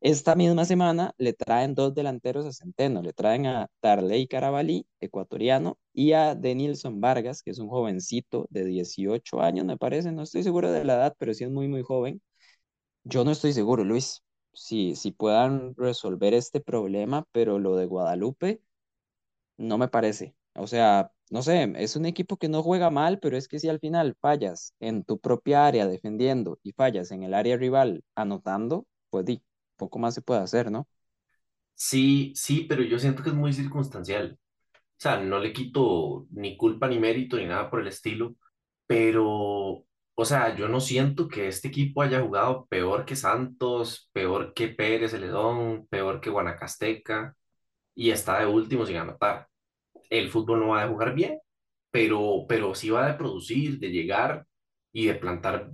[0.00, 5.78] Esta misma semana le traen dos delanteros a Centeno, le traen a Darley Carabalí, ecuatoriano,
[5.94, 10.42] y a Denilson Vargas, que es un jovencito de 18 años, me parece, no estoy
[10.44, 12.22] seguro de la edad, pero sí es muy, muy joven.
[13.04, 14.22] Yo no estoy seguro, Luis,
[14.56, 18.62] si, si puedan resolver este problema, pero lo de Guadalupe
[19.56, 20.34] no me parece.
[20.54, 23.68] O sea, no sé, es un equipo que no juega mal, pero es que si
[23.68, 28.86] al final fallas en tu propia área defendiendo y fallas en el área rival anotando,
[29.10, 29.42] pues di,
[29.76, 30.88] poco más se puede hacer, ¿no?
[31.74, 34.38] Sí, sí, pero yo siento que es muy circunstancial.
[34.78, 38.36] O sea, no le quito ni culpa ni mérito ni nada por el estilo,
[38.86, 39.84] pero,
[40.16, 44.68] o sea, yo no siento que este equipo haya jugado peor que Santos, peor que
[44.70, 47.36] Pérez Celedón, peor que Guanacasteca
[47.94, 49.48] y está de último sin anotar.
[50.10, 51.38] El fútbol no va a jugar bien,
[51.90, 54.46] pero, pero sí va a producir, de llegar
[54.92, 55.70] y de plantar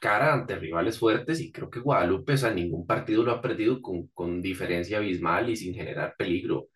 [0.00, 3.80] cara ante rivales fuertes y creo que Guadalupe, o sea, ningún partido lo ha perdido
[3.82, 6.68] con, con diferencia abismal y sin generar peligro.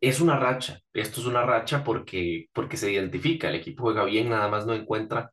[0.00, 4.30] Es una racha, esto es una racha porque, porque se identifica, el equipo juega bien,
[4.30, 5.30] nada más no encuentra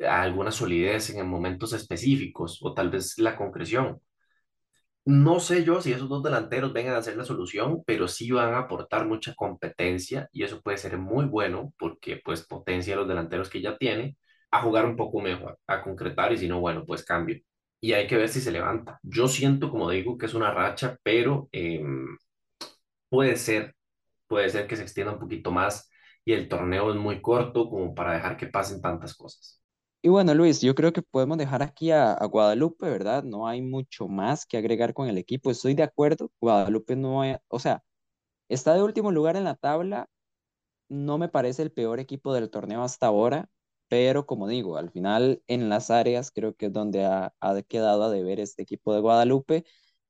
[0.00, 4.00] alguna solidez en momentos específicos o tal vez la concreción.
[5.04, 8.52] No sé yo si esos dos delanteros vengan a ser la solución, pero sí van
[8.52, 13.08] a aportar mucha competencia y eso puede ser muy bueno porque pues potencia a los
[13.08, 14.18] delanteros que ya tiene
[14.50, 17.38] a jugar un poco mejor, a concretar y si no, bueno, pues cambio.
[17.80, 18.98] Y hay que ver si se levanta.
[19.02, 22.16] Yo siento, como digo, que es una racha, pero em,
[23.08, 23.74] puede ser,
[24.26, 25.90] puede ser que se extienda un poquito más
[26.24, 29.57] y el torneo es muy corto como para dejar que pasen tantas cosas.
[30.00, 33.24] Y bueno, Luis, yo creo que podemos dejar aquí a, a Guadalupe, ¿verdad?
[33.24, 35.50] No hay mucho más que agregar con el equipo.
[35.50, 37.82] Estoy de acuerdo, Guadalupe no hay, o sea,
[38.48, 40.08] está de último lugar en la tabla,
[40.88, 43.48] no me parece el peor equipo del torneo hasta ahora,
[43.88, 48.04] pero como digo, al final en las áreas creo que es donde ha, ha quedado
[48.04, 49.64] a deber este equipo de Guadalupe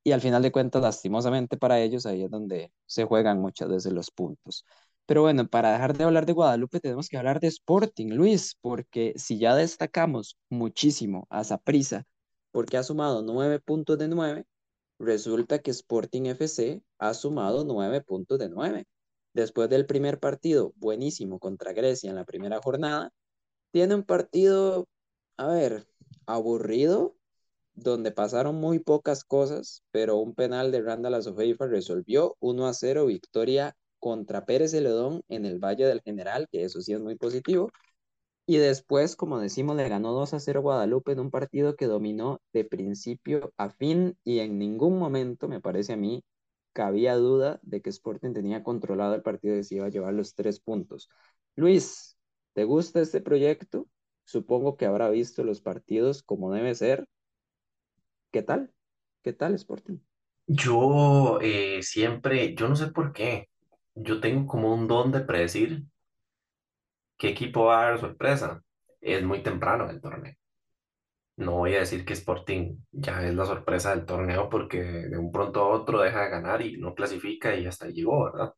[0.05, 3.93] y al final de cuentas, lastimosamente para ellos, ahí es donde se juegan muchas veces
[3.93, 4.65] los puntos.
[5.09, 9.15] Pero bueno, para dejar de hablar de Guadalupe, tenemos que hablar de Sporting, Luis, porque
[9.17, 12.05] si ya destacamos muchísimo a Saprissa,
[12.51, 14.45] porque ha sumado nueve puntos de nueve,
[14.99, 18.85] resulta que Sporting FC ha sumado nueve puntos de nueve.
[19.33, 23.11] Después del primer partido buenísimo contra Grecia en la primera jornada,
[23.71, 24.89] tiene un partido,
[25.39, 25.89] a ver,
[26.27, 27.17] aburrido,
[27.73, 33.07] donde pasaron muy pocas cosas, pero un penal de Randall Azofeifa resolvió 1 a 0
[33.07, 37.71] victoria contra Pérez Celedón en el Valle del General, que eso sí es muy positivo.
[38.47, 42.41] Y después, como decimos, le ganó 2 a 0 Guadalupe en un partido que dominó
[42.53, 46.25] de principio a fin y en ningún momento, me parece a mí,
[46.73, 50.35] cabía duda de que Sporting tenía controlado el partido y se iba a llevar los
[50.35, 51.11] tres puntos.
[51.57, 52.17] Luis,
[52.55, 53.87] ¿te gusta este proyecto?
[54.25, 57.07] Supongo que habrá visto los partidos como debe ser.
[58.31, 58.73] ¿Qué tal?
[59.23, 59.99] ¿Qué tal Sporting?
[60.47, 63.49] Yo eh, siempre, yo no sé por qué,
[64.03, 65.85] yo tengo como un don de predecir
[67.19, 68.63] qué equipo va a dar sorpresa.
[69.01, 70.35] Es muy temprano el torneo.
[71.37, 75.31] No voy a decir que Sporting ya es la sorpresa del torneo porque de un
[75.31, 78.53] pronto a otro deja de ganar y no clasifica y hasta llegó, ¿verdad?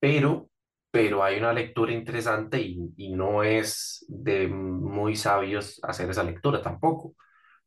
[0.00, 0.50] Pero,
[0.90, 6.62] pero hay una lectura interesante y, y no es de muy sabios hacer esa lectura
[6.62, 7.16] tampoco.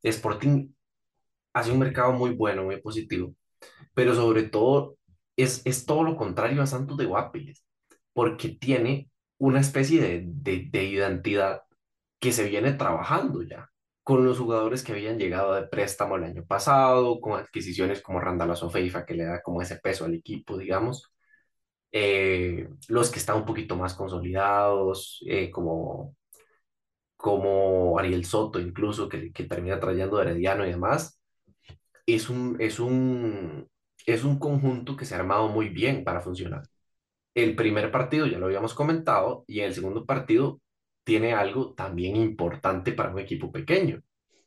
[0.03, 0.69] Sporting
[1.53, 3.35] hace un mercado muy bueno, muy positivo,
[3.95, 4.98] pero sobre todo
[5.43, 7.63] es, es todo lo contrario a Santos de Guapiles,
[8.13, 11.63] porque tiene una especie de, de, de identidad
[12.19, 13.69] que se viene trabajando ya
[14.03, 18.57] con los jugadores que habían llegado de préstamo el año pasado, con adquisiciones como Randall
[18.57, 21.13] Sofeifa, que le da como ese peso al equipo, digamos.
[21.91, 26.15] Eh, los que están un poquito más consolidados, eh, como,
[27.15, 31.21] como Ariel Soto, incluso, que, que termina trayendo Herediano y demás,
[32.07, 33.68] es un, es un,
[34.05, 36.63] es un conjunto que se ha armado muy bien para funcionar.
[37.33, 40.61] El primer partido ya lo habíamos comentado y el segundo partido
[41.03, 44.01] tiene algo también importante para un equipo pequeño.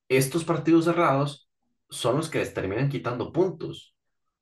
[0.09, 1.49] Estos partidos cerrados
[1.91, 3.95] son los que les terminan quitando puntos,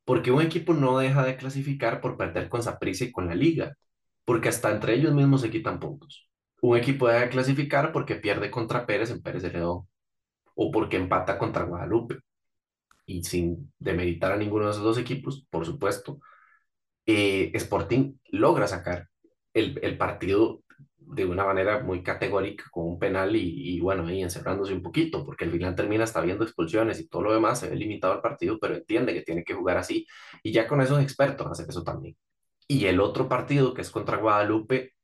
[0.04, 3.76] porque un equipo no deja de clasificar por perder con Saprissa y con la liga,
[4.24, 6.28] porque hasta entre ellos mismos se quitan puntos.
[6.62, 9.88] Un equipo deja de clasificar porque pierde contra Pérez en Pérez de León
[10.54, 12.18] o porque empata contra Guadalupe.
[13.10, 16.20] Y sin demeritar a ninguno de esos dos equipos, por supuesto,
[17.06, 19.08] eh, Sporting logra sacar
[19.54, 20.62] el, el, partido
[20.98, 25.24] de una manera muy categórica con un penal y, y, bueno, ahí encerrándose un poquito,
[25.24, 28.20] porque al final termina hasta viendo expulsiones y todo lo demás, se ve limitado al
[28.22, 30.06] partido, pero entiende que tiene que jugar así
[30.42, 32.16] y ya con eso es experto eso también.
[32.68, 34.94] Y el otro partido que es contra Guadalupe,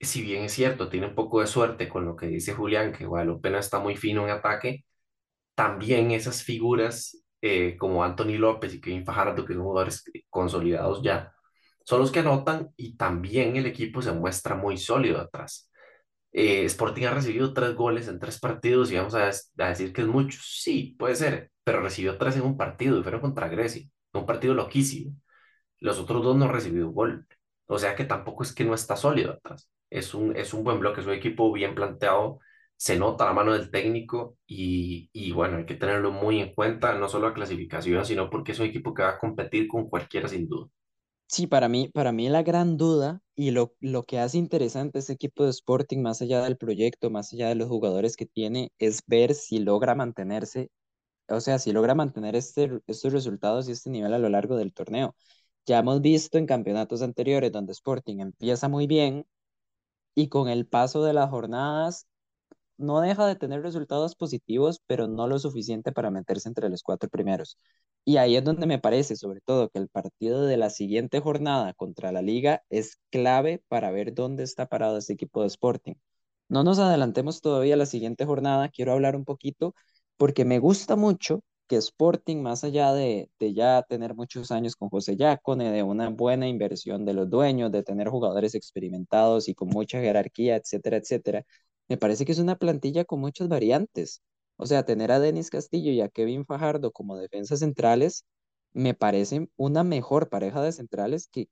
[0.00, 3.06] si bien es cierto, tiene un poco de suerte con lo que dice Julián, que
[3.06, 4.84] Guadalupe no está muy fino en ataque,
[5.54, 11.34] también esas figuras eh, como Anthony López y Kevin Fajardo, que son jugadores consolidados ya,
[11.84, 15.70] son los que anotan y también el equipo se muestra muy sólido atrás.
[16.32, 19.30] Eh, Sporting ha recibido tres goles en tres partidos y vamos a,
[19.68, 20.38] decir que es mucho.
[20.42, 24.54] Sí, puede ser, pero recibió tres en un partido y fueron contra Grecia, un partido
[24.54, 25.14] loquísimo.
[25.80, 27.26] Los otros dos no han recibido gol.
[27.66, 29.70] O sea que tampoco es que no está sólido atrás.
[29.90, 32.40] Es un, es un buen bloque, es un equipo bien planteado,
[32.76, 36.94] se nota la mano del técnico y, y bueno, hay que tenerlo muy en cuenta,
[36.94, 40.28] no solo la clasificación, sino porque es un equipo que va a competir con cualquiera
[40.28, 40.68] sin duda.
[41.26, 45.14] Sí, para mí, para mí la gran duda y lo, lo que hace interesante este
[45.14, 49.02] equipo de Sporting, más allá del proyecto, más allá de los jugadores que tiene, es
[49.06, 50.70] ver si logra mantenerse,
[51.28, 54.74] o sea, si logra mantener este, estos resultados y este nivel a lo largo del
[54.74, 55.16] torneo.
[55.66, 59.26] Ya hemos visto en campeonatos anteriores donde Sporting empieza muy bien
[60.14, 62.06] y con el paso de las jornadas
[62.78, 67.08] no deja de tener resultados positivos, pero no lo suficiente para meterse entre los cuatro
[67.08, 67.58] primeros.
[68.04, 71.72] Y ahí es donde me parece, sobre todo, que el partido de la siguiente jornada
[71.74, 75.94] contra la Liga es clave para ver dónde está parado este equipo de Sporting.
[76.48, 79.74] No nos adelantemos todavía a la siguiente jornada, quiero hablar un poquito
[80.16, 84.90] porque me gusta mucho que Sporting, más allá de, de ya tener muchos años con
[84.90, 89.68] José Yacone, de una buena inversión de los dueños, de tener jugadores experimentados y con
[89.70, 91.44] mucha jerarquía, etcétera, etcétera,
[91.88, 94.22] me parece que es una plantilla con muchas variantes.
[94.56, 98.24] O sea, tener a Denis Castillo y a Kevin Fajardo como defensas centrales
[98.72, 101.48] me parece una mejor pareja de centrales que,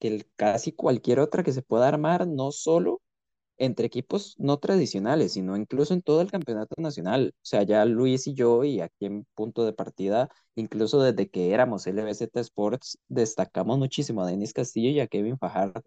[0.00, 3.00] que el, casi cualquier otra que se pueda armar, no solo
[3.58, 7.34] entre equipos no tradicionales, sino incluso en todo el campeonato nacional.
[7.36, 11.52] O sea, ya Luis y yo, y aquí en punto de partida, incluso desde que
[11.52, 15.82] éramos LBZ Sports, destacamos muchísimo a Denis Castillo y a Kevin Fajardo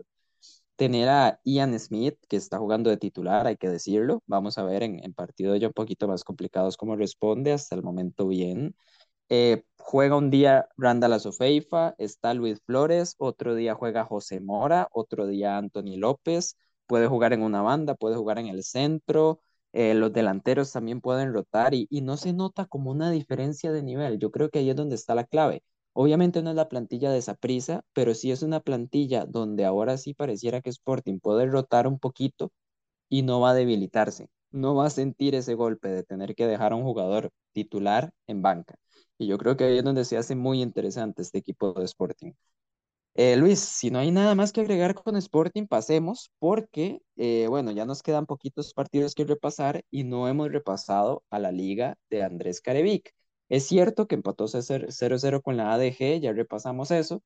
[0.77, 4.23] tener a Ian Smith, que está jugando de titular, hay que decirlo.
[4.27, 7.53] Vamos a ver en, en partidos ya un poquito más complicados cómo responde.
[7.53, 8.75] Hasta el momento bien.
[9.29, 15.27] Eh, juega un día Randall Azofeifa, está Luis Flores, otro día juega José Mora, otro
[15.27, 16.57] día Anthony López.
[16.87, 19.41] Puede jugar en una banda, puede jugar en el centro.
[19.73, 23.83] Eh, los delanteros también pueden rotar y, y no se nota como una diferencia de
[23.83, 24.19] nivel.
[24.19, 25.63] Yo creo que ahí es donde está la clave
[25.99, 30.13] Obviamente no es la plantilla de prisa, pero sí es una plantilla donde ahora sí
[30.13, 32.51] pareciera que Sporting puede rotar un poquito
[33.09, 34.29] y no va a debilitarse.
[34.51, 38.43] No va a sentir ese golpe de tener que dejar a un jugador titular en
[38.43, 38.75] banca.
[39.17, 42.33] Y yo creo que ahí es donde se hace muy interesante este equipo de Sporting.
[43.15, 47.71] Eh, Luis, si no hay nada más que agregar con Sporting, pasemos porque, eh, bueno,
[47.71, 52.23] ya nos quedan poquitos partidos que repasar y no hemos repasado a la liga de
[52.23, 53.13] Andrés Carevic.
[53.49, 57.23] Es cierto que empató 0-0 con la ADG, ya repasamos eso,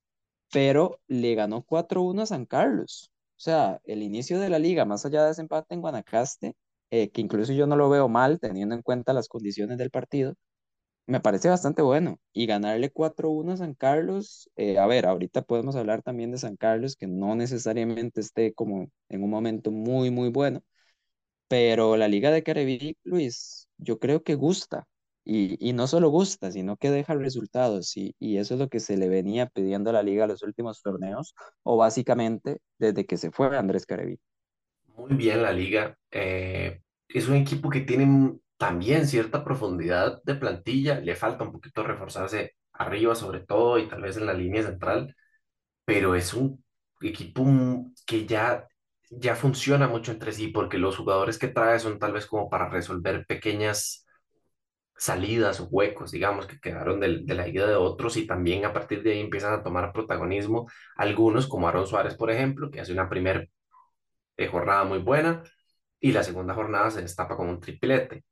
[0.52, 3.12] pero le ganó 4-1 a San Carlos.
[3.38, 6.56] O sea, el inicio de la liga, más allá de ese empate en Guanacaste,
[6.92, 10.36] eh, que incluso yo no lo veo mal teniendo en cuenta las condiciones del partido,
[11.08, 12.20] me parece bastante bueno.
[12.34, 16.56] Y ganarle 4-1 a San Carlos, eh, a ver, ahorita podemos hablar también de San
[16.58, 20.64] Carlos, que no necesariamente esté como en un momento muy, muy bueno,
[21.48, 24.88] pero la Liga de Caribe, Luis, yo creo que gusta.
[25.24, 27.96] Y, y, no solo gusta, sino que deja resultados.
[27.96, 30.82] Y, y, eso es lo que se le venía pidiendo a la liga los últimos
[30.82, 34.20] torneos, o básicamente desde que se fue Andrés Careví.
[34.96, 35.98] Muy bien la liga.
[36.12, 41.00] Eh, es un equipo que tiene también cierta profundidad de plantilla.
[41.00, 45.16] Le falta un poquito reforzarse arriba sobre todo y tal vez en la línea central,
[45.86, 46.64] pero es un
[47.02, 47.46] equipo
[48.06, 48.68] que ya,
[49.10, 52.70] ya funciona mucho entre sí porque los jugadores que trae son tal vez como para
[52.70, 54.01] resolver pequeñas
[55.02, 58.74] salidas o huecos, digamos, que quedaron de, de la idea de otros y también a
[58.74, 62.94] partir de ahí empiezan a tomar protagonismo algunos, como Aaron Suárez, por ejemplo, que hace
[62.94, 63.44] una primera
[64.38, 65.44] eh, jornada muy buena
[66.00, 68.24] y la segunda jornada se destapa con un triplete.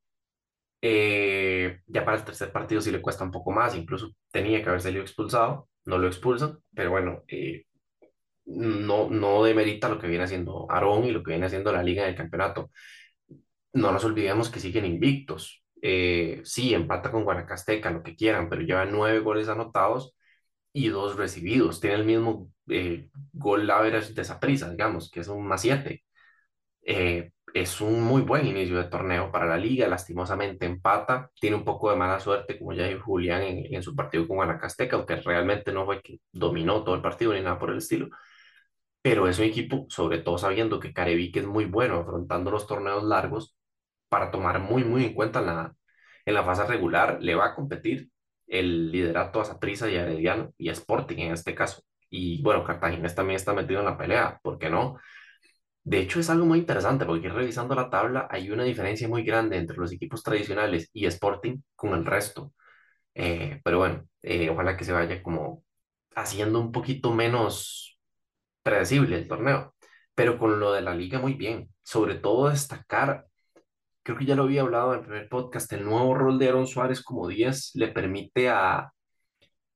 [0.82, 4.68] Eh, ya para el tercer partido sí le cuesta un poco más, incluso tenía que
[4.68, 7.64] haber salido expulsado, no lo expulsan, pero bueno, eh,
[8.46, 12.04] no, no demerita lo que viene haciendo Aarón y lo que viene haciendo la liga
[12.04, 12.70] en el campeonato.
[13.72, 18.62] No nos olvidemos que siguen invictos, eh, sí, empata con Guanacasteca, lo que quieran, pero
[18.62, 20.14] lleva nueve goles anotados
[20.72, 21.80] y dos recibidos.
[21.80, 26.04] Tiene el mismo eh, gol average de esa prisa, digamos, que es un más siete.
[26.82, 31.64] Eh, es un muy buen inicio de torneo para la liga, lastimosamente empata, tiene un
[31.64, 35.16] poco de mala suerte, como ya dijo Julián en, en su partido con Guanacasteca, aunque
[35.16, 38.08] realmente no fue que dominó todo el partido ni nada por el estilo,
[39.02, 43.04] pero es un equipo, sobre todo sabiendo que Carevique es muy bueno afrontando los torneos
[43.04, 43.56] largos,
[44.10, 45.74] para tomar muy, muy en cuenta en la,
[46.26, 47.18] en la fase regular.
[47.22, 48.10] Le va a competir
[48.48, 51.82] el liderato a Saprissa y a Herediano y a Sporting en este caso.
[52.10, 54.98] Y bueno, Cartagena también está metido en la pelea, ¿por qué no?
[55.82, 59.56] De hecho, es algo muy interesante porque revisando la tabla hay una diferencia muy grande
[59.56, 62.52] entre los equipos tradicionales y Sporting con el resto.
[63.14, 65.64] Eh, pero bueno, eh, ojalá que se vaya como
[66.16, 67.98] haciendo un poquito menos
[68.62, 69.74] predecible el torneo.
[70.14, 71.70] Pero con lo de la liga muy bien.
[71.82, 73.26] Sobre todo destacar
[74.02, 76.66] creo que ya lo había hablado en el primer podcast, el nuevo rol de Aaron
[76.66, 78.92] Suárez como 10 le permite a,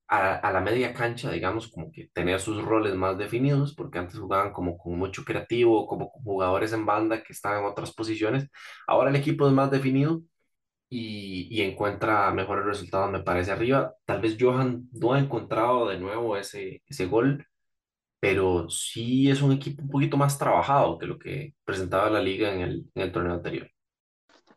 [0.07, 4.53] a, la media cancha, digamos, como que tener sus roles más definidos, porque antes jugaban
[4.53, 8.49] como con mucho creativo, como con jugadores en banda que estaban en otras posiciones.
[8.87, 10.21] Ahora el equipo es más definido
[10.89, 13.93] y, y encuentra mejores resultados, me parece, arriba.
[14.05, 17.45] Tal vez Johan no ha encontrado de nuevo ese, ese gol,
[18.19, 22.53] pero sí es un equipo un poquito más trabajado que lo que presentaba la liga
[22.53, 23.69] en el, en el torneo anterior.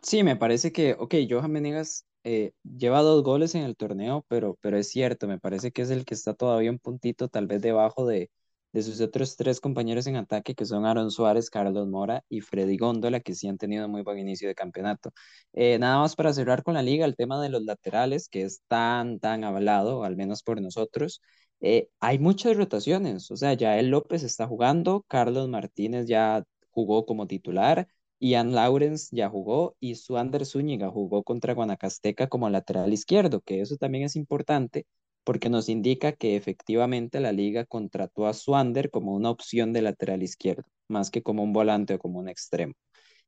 [0.02, 4.56] Sí, me parece que, ok, Johan Venegas eh, lleva dos goles en el torneo, pero,
[4.60, 7.60] pero es cierto, me parece que es el que está todavía un puntito tal vez
[7.62, 8.30] debajo de,
[8.72, 12.76] de sus otros tres compañeros en ataque, que son Aaron Suárez, Carlos Mora y Freddy
[12.78, 15.10] Góndola, que sí han tenido muy buen inicio de campeonato.
[15.52, 18.62] Eh, nada más para cerrar con la liga, el tema de los laterales, que es
[18.68, 21.20] tan, tan hablado, al menos por nosotros.
[21.60, 27.04] eh, hay muchas rotaciones, o sea, ya el López está jugando, Carlos Martínez ya jugó
[27.06, 27.88] como titular.
[28.20, 33.76] Ian Lawrence ya jugó y Suander Zúñiga jugó contra Guanacasteca como lateral izquierdo, que eso
[33.76, 34.86] también es importante
[35.24, 40.22] porque nos indica que efectivamente la liga contrató a Suander como una opción de lateral
[40.22, 42.74] izquierdo, más que como un volante o como un extremo.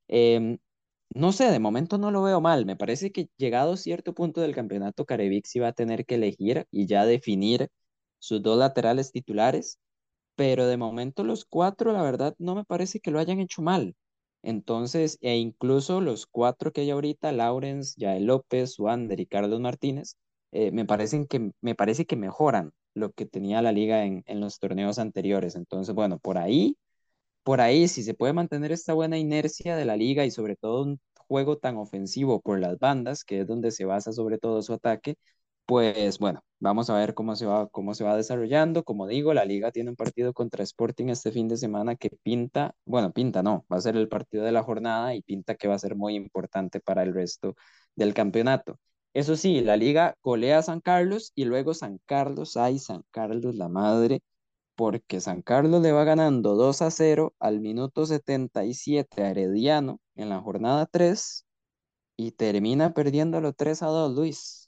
[0.09, 0.59] Em,
[1.15, 2.67] no sé, de momento no lo veo mal.
[2.67, 6.67] Me parece que llegado cierto punto del campeonato, Carevic sí va a tener que elegir
[6.71, 7.69] y ya definir
[8.19, 9.79] sus dos laterales titulares
[10.37, 13.95] pero de momento los cuatro, la verdad, no me parece que lo hayan hecho mal.
[14.43, 20.17] Entonces, e incluso los cuatro que hay ahorita, Lawrence, Yael López, Wander y Carlos Martínez,
[20.53, 24.41] eh, me parecen que, me parece que mejoran lo que tenía la liga en, en
[24.41, 25.57] los torneos anteriores.
[25.57, 26.77] Entonces, bueno, por ahí
[27.43, 30.83] por ahí, si se puede mantener esta buena inercia de la liga y sobre todo
[30.83, 34.75] un juego tan ofensivo por las bandas, que es donde se basa sobre todo su
[34.75, 35.17] ataque,
[35.71, 38.83] pues bueno, vamos a ver cómo se va, cómo se va desarrollando.
[38.83, 42.75] Como digo, la liga tiene un partido contra Sporting este fin de semana que pinta,
[42.85, 45.77] bueno, pinta no, va a ser el partido de la jornada y pinta que va
[45.77, 47.55] a ser muy importante para el resto
[47.95, 48.81] del campeonato.
[49.15, 53.55] Eso sí, la liga golea a San Carlos y luego San Carlos, ay, San Carlos,
[53.55, 54.23] la madre
[54.75, 60.31] porque San Carlos le va ganando 2 a 0 al minuto 77 a Herediano en
[60.31, 61.47] la jornada 3
[62.17, 64.60] y termina perdiéndolo 3 a 2, Luis.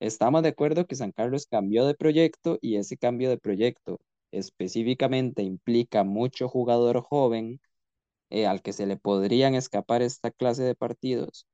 [0.00, 3.98] Estamos de acuerdo que San Carlos cambió de proyecto y ese cambio de proyecto
[4.30, 7.60] específicamente implica mucho jugador joven
[8.30, 11.46] eh, al que se le podrían escapar esta clase de partidos.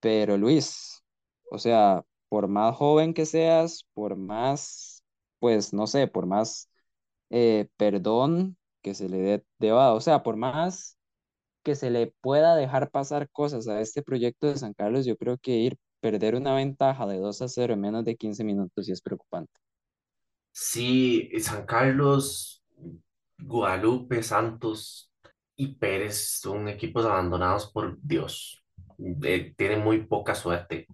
[0.00, 1.02] Pero Luis,
[1.50, 5.02] o sea, por más joven que seas, por más,
[5.40, 6.70] pues no sé, por más
[7.30, 10.98] eh, perdón que se le dé deba, o sea, por más
[11.62, 15.38] que se le pueda dejar pasar cosas a este proyecto de San Carlos, yo creo
[15.38, 18.92] que ir perder una ventaja de 2 a 0 en menos de 15 minutos sí
[18.92, 19.58] es preocupante.
[20.52, 22.62] Sí, San Carlos,
[23.38, 25.10] Guadalupe, Santos
[25.56, 28.62] y Pérez son equipos abandonados por Dios.
[29.22, 30.86] Eh, tienen muy poca suerte.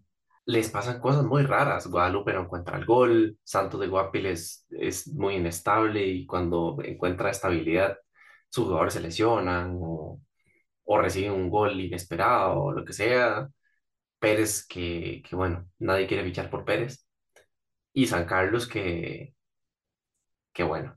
[0.47, 1.89] Les pasan cosas muy raras.
[1.89, 7.97] Guadalupe no encuentra el gol, Santos de Guapiles es muy inestable y cuando encuentra estabilidad,
[8.49, 10.21] sus jugadores se lesionan o,
[10.85, 13.49] o reciben un gol inesperado o lo que sea.
[14.21, 17.07] Pérez, que, que bueno, nadie quiere fichar por Pérez.
[17.95, 19.35] Y San Carlos, que,
[20.53, 20.97] que bueno,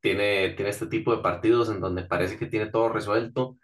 [0.00, 3.58] tiene, tiene este tipo de partidos en donde parece que tiene todo resuelto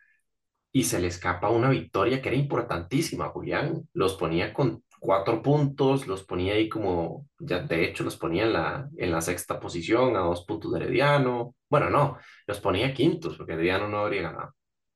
[0.72, 3.88] y se le escapa una victoria que era importantísima, Julián.
[3.94, 8.52] Los ponía con cuatro puntos, los ponía ahí como, ya de hecho los ponía en
[8.54, 11.56] la, en la sexta posición a dos puntos de Herediano.
[11.70, 14.54] Bueno, no, los ponía quintos porque Herediano no habría ganado.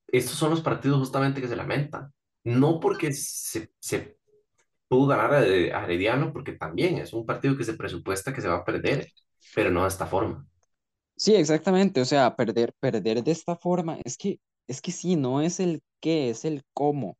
[0.08, 2.12] Estos son los partidos justamente que se lamentan.
[2.44, 4.16] No porque se, se
[4.88, 5.46] pudo ganar a,
[5.84, 9.08] Herediano, porque también es un partido que se presupuesta que se va a perder,
[9.54, 10.46] pero no de esta forma.
[11.16, 15.40] Sí, exactamente, o sea, perder, perder de esta forma, es que, es que sí, no
[15.40, 17.16] es el qué, es el cómo.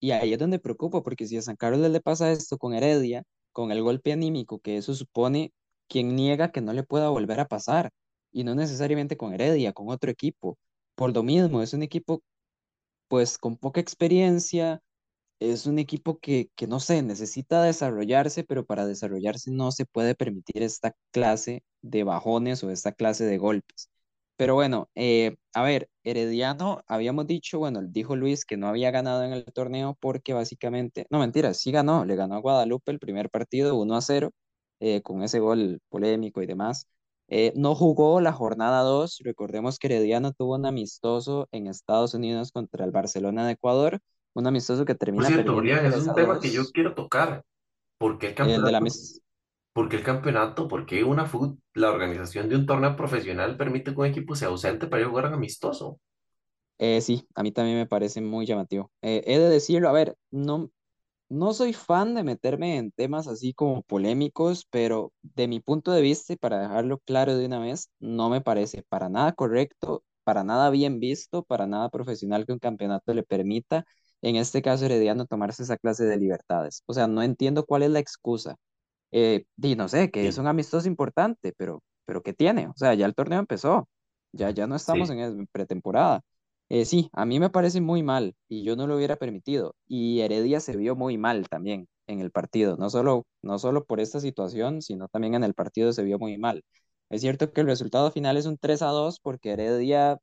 [0.00, 3.24] Y ahí es donde preocupa, porque si a San Carlos le pasa esto con Heredia,
[3.52, 5.52] con el golpe anímico, que eso supone,
[5.88, 7.90] quien niega que no le pueda volver a pasar,
[8.32, 10.58] y no necesariamente con Heredia, con otro equipo.
[10.96, 12.22] Por lo mismo, es un equipo
[13.08, 14.80] pues con poca experiencia,
[15.40, 20.14] es un equipo que, que no sé, necesita desarrollarse, pero para desarrollarse no se puede
[20.14, 23.90] permitir esta clase de bajones o esta clase de golpes.
[24.36, 29.22] Pero bueno, eh, a ver, Herediano, habíamos dicho, bueno, dijo Luis que no había ganado
[29.24, 33.30] en el torneo porque básicamente, no mentira, sí ganó, le ganó a Guadalupe el primer
[33.30, 34.32] partido 1 a 0,
[34.80, 36.88] eh, con ese gol polémico y demás.
[37.28, 42.52] Eh, no jugó la jornada 2, recordemos que Herediano tuvo un amistoso en Estados Unidos
[42.52, 44.00] contra el Barcelona de Ecuador,
[44.34, 46.72] un amistoso que Por termina cierto, perdiendo Brian, es 3 un tema que yo 2.
[46.72, 47.44] quiero tocar.
[47.98, 48.88] ¿Por qué el El de la campeonato?
[48.88, 49.20] mis-
[49.74, 50.68] ¿Por qué el campeonato?
[50.68, 54.48] ¿Por qué una fut- la organización de un torneo profesional permite que un equipo sea
[54.48, 56.00] ausente para ir a jugar un amistoso?
[56.78, 58.90] eh, sí, a mí también me parece muy llamativo.
[59.02, 60.70] Eh, he de decirlo, a ver, no,
[61.34, 66.00] No soy fan de meterme en temas así como polémicos, pero de mi punto de
[66.02, 70.44] vista, y para dejarlo claro de una vez, no me parece para nada correcto, para
[70.44, 73.84] nada bien visto, para nada profesional que un campeonato le permita,
[74.22, 76.82] en este caso Herediano, tomarse esa clase de libertades.
[76.86, 78.56] O sea, no entiendo cuál es la excusa.
[79.12, 82.68] Eh, y no sé, que es un amistoso importante, pero, pero ¿qué tiene?
[82.68, 83.88] O sea, ya el torneo empezó.
[84.32, 85.16] ya, ya no estamos Sí.
[85.16, 86.22] en pretemporada.
[86.70, 89.76] Eh, sí, a mí me parece muy mal y yo no lo hubiera permitido.
[89.86, 94.00] Y Heredia se vio muy mal también en el partido, no solo, no solo por
[94.00, 96.62] esta situación, sino también en el partido se vio muy mal.
[97.10, 100.18] Es cierto que el resultado final es un 3 a 2 porque Heredia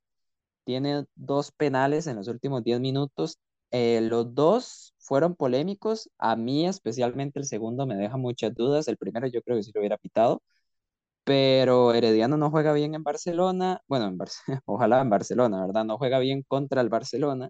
[0.65, 3.39] tiene dos penales en los últimos 10 minutos.
[3.71, 6.09] Eh, los dos fueron polémicos.
[6.19, 8.87] A mí especialmente el segundo me deja muchas dudas.
[8.87, 10.41] El primero yo creo que sí lo hubiera pitado.
[11.23, 13.81] Pero Herediano no juega bien en Barcelona.
[13.87, 15.85] Bueno, en Barce ojalá en Barcelona, ¿verdad?
[15.85, 17.49] No juega bien contra el Barcelona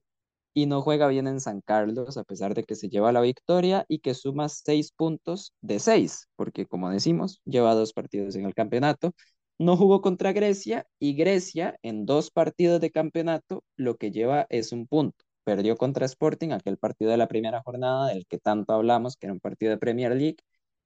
[0.53, 3.85] y no juega bien en San Carlos, a pesar de que se lleva la victoria
[3.87, 8.53] y que suma seis puntos de seis, porque como decimos, lleva dos partidos en el
[8.55, 9.13] campeonato.
[9.59, 14.71] No jugó contra Grecia y Grecia en dos partidos de campeonato lo que lleva es
[14.71, 15.23] un punto.
[15.43, 19.33] Perdió contra Sporting, aquel partido de la primera jornada del que tanto hablamos, que era
[19.33, 20.37] un partido de Premier League.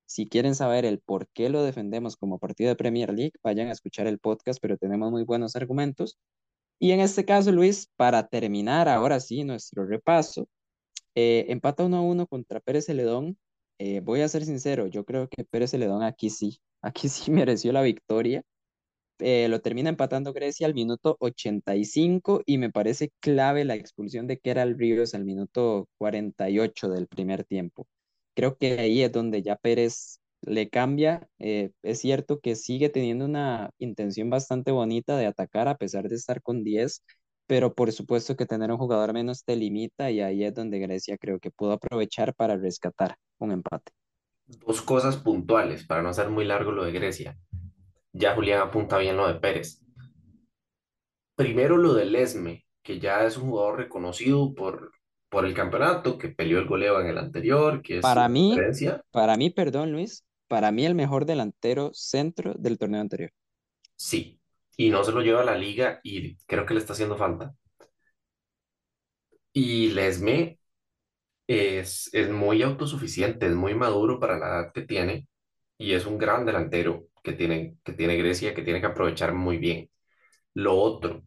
[0.06, 3.72] Si quieren saber el por qué lo defendemos como partido de Premier League, vayan a
[3.72, 6.18] escuchar el podcast, pero tenemos muy buenos argumentos.
[6.80, 10.48] Y en este caso, Luis, para terminar ahora sí nuestro repaso,
[11.16, 13.38] eh, empata 1 a 1 contra Pérez Celedón.
[13.80, 17.72] Eh, voy a ser sincero, yo creo que Pérez Celedón aquí sí, aquí sí mereció
[17.74, 18.44] la victoria.
[19.20, 24.40] Eh, lo termina empatando Grecia al minuto 85 y me parece clave la expulsión de
[24.40, 27.88] Keral Ríos al minuto 48 del primer tiempo.
[28.36, 31.28] Creo que ahí es donde ya Pérez le cambia.
[31.40, 36.16] Eh, es cierto que sigue teniendo una intención bastante bonita de atacar a pesar de
[36.16, 37.04] estar con 10,
[37.48, 41.18] pero por supuesto que tener un jugador menos te limita y ahí es donde Grecia
[41.18, 43.92] creo que pudo aprovechar para rescatar un empate.
[44.48, 47.38] Dos cosas puntuales, para no hacer muy largo lo de Grecia.
[48.14, 49.82] Ya Julián apunta bien lo de Pérez.
[51.36, 54.92] Primero lo del Esme, que ya es un jugador reconocido por,
[55.36, 59.02] por el campeonato, que peleó el goleo en el anterior, que es Para mí, referencia.
[59.12, 63.32] para mí, perdón Luis, para mí el mejor delantero centro del torneo anterior.
[63.98, 64.40] Sí,
[64.78, 67.54] y no se lo lleva a la liga y creo que le está haciendo falta.
[69.54, 70.60] Y Lesme
[71.48, 75.28] es, es muy autosuficiente, es muy maduro para la edad que tiene
[75.78, 79.58] y es un gran delantero que tiene, que tiene Grecia que tiene que aprovechar muy
[79.58, 79.90] bien.
[80.56, 81.24] Lo otro,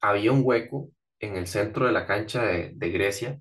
[0.00, 0.90] había un hueco
[1.20, 3.40] en el centro de la cancha de, Grecia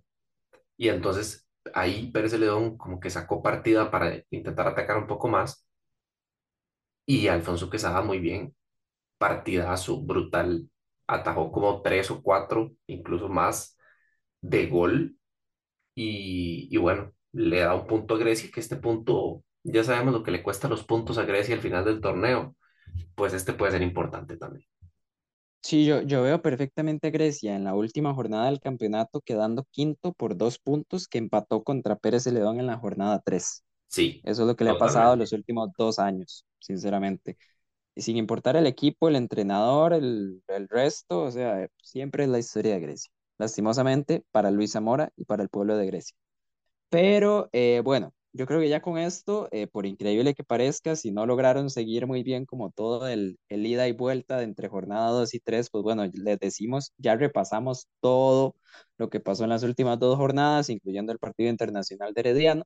[0.77, 5.65] y entonces ahí Pérez Celedón como que sacó partida para intentar atacar un poco más
[7.05, 8.55] y Alfonso Quesada muy bien,
[9.17, 10.69] partidazo brutal,
[11.07, 13.77] atajó como tres o cuatro, incluso más
[14.41, 15.17] de gol
[15.95, 20.23] y, y bueno, le da un punto a Grecia, que este punto, ya sabemos lo
[20.23, 22.55] que le cuesta los puntos a Grecia al final del torneo,
[23.15, 24.67] pues este puede ser importante también.
[25.61, 30.13] Sí, yo, yo veo perfectamente a Grecia en la última jornada del campeonato quedando quinto
[30.13, 33.63] por dos puntos que empató contra Pérez Celedón en la jornada 3.
[33.87, 37.37] Sí, Eso es lo que le ha pasado los últimos dos años, sinceramente.
[37.95, 42.39] Y sin importar el equipo, el entrenador, el, el resto, o sea, siempre es la
[42.39, 43.11] historia de Grecia.
[43.39, 46.15] Lastimosamente para Luis Zamora y para el pueblo de Grecia.
[46.89, 51.11] Pero eh, bueno, yo creo que ya con esto, eh, por increíble que parezca, si
[51.11, 55.09] no lograron seguir muy bien como todo el, el ida y vuelta de entre jornada
[55.09, 58.55] 2 y 3, pues bueno, les decimos, ya repasamos todo
[58.97, 62.63] lo que pasó en las últimas dos jornadas, incluyendo el partido internacional de Herediano.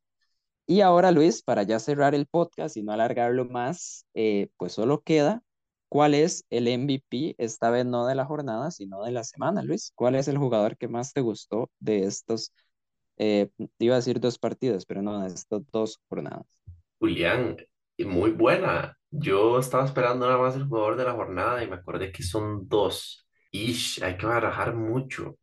[0.66, 5.02] Y ahora, Luis, para ya cerrar el podcast y no alargarlo más, eh, pues solo
[5.02, 5.44] queda
[5.90, 9.92] cuál es el MVP, esta vez no de la jornada, sino de la semana, Luis.
[9.96, 12.54] ¿Cuál es el jugador que más te gustó de estos
[13.18, 13.50] eh,
[13.80, 16.46] iba a decir dos partidos, pero no, estas dos jornadas.
[17.00, 17.58] Julián,
[18.00, 18.98] muy buena.
[19.12, 22.68] Yo estaba esperando nada más el jugador de la jornada y me acordé que son
[22.68, 23.28] dos.
[23.52, 25.38] Ish, hay que barajar mucho.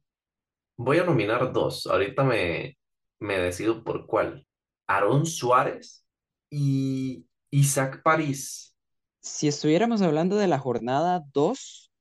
[0.76, 1.86] Voy a nominar dos.
[1.86, 2.78] Ahorita me,
[3.20, 4.46] me decido por cuál.
[4.86, 6.04] Aaron Suárez
[6.50, 8.74] y Isaac París.
[9.20, 11.92] Si estuviéramos hablando de la jornada 2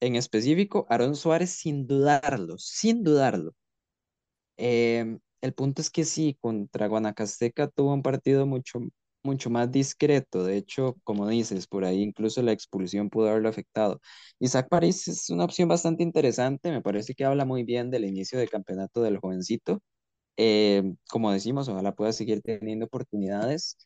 [0.00, 3.54] en específico, Aaron Suárez sin dudarlo, sin dudarlo.
[4.56, 8.80] Eh, el punto es que sí, contra Guanacasteca tuvo un partido mucho,
[9.22, 10.44] mucho más discreto.
[10.44, 14.00] De hecho, como dices, por ahí incluso la expulsión pudo haberlo afectado.
[14.38, 16.70] Isaac París es una opción bastante interesante.
[16.70, 19.80] Me parece que habla muy bien del inicio de campeonato del jovencito.
[20.36, 23.76] Eh, como decimos, ojalá pueda seguir teniendo oportunidades.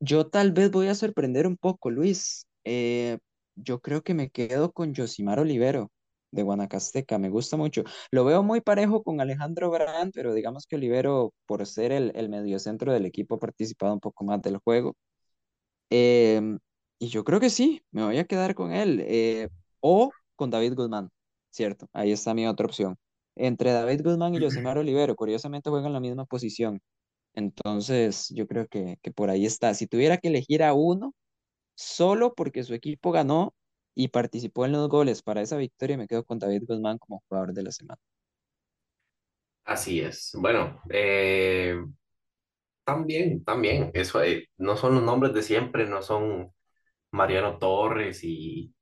[0.00, 2.46] Yo tal vez voy a sorprender un poco, Luis.
[2.64, 3.18] Eh,
[3.56, 5.90] yo creo que me quedo con Josimar Olivero
[6.32, 7.84] de Guanacasteca, me gusta mucho.
[8.10, 12.28] Lo veo muy parejo con Alejandro Brand, pero digamos que Olivero, por ser el, el
[12.30, 14.96] mediocentro del equipo, ha participado un poco más del juego.
[15.90, 16.58] Em,
[16.98, 19.00] y yo creo que sí, me voy a quedar con él.
[19.06, 19.48] eh,
[19.80, 21.10] o con David Guzmán,
[21.50, 22.96] cierto, ahí está mi otra opción.
[23.34, 26.80] Entre David Guzmán y Josimar Olivero, curiosamente juegan la misma posición.
[27.34, 29.74] Entonces, yo creo que, que por ahí está.
[29.74, 31.14] Si tuviera que elegir a uno,
[31.76, 33.54] solo porque su equipo ganó,
[33.94, 37.52] y participó en los goles para esa victoria, me quedo con David Guzmán como jugador
[37.54, 38.00] de la semana.
[39.64, 40.32] Así es.
[40.34, 41.76] Bueno, eh,
[42.84, 46.52] también, también, eso eh, no son los nombres de siempre, no son
[47.12, 48.74] Mariano Torres y,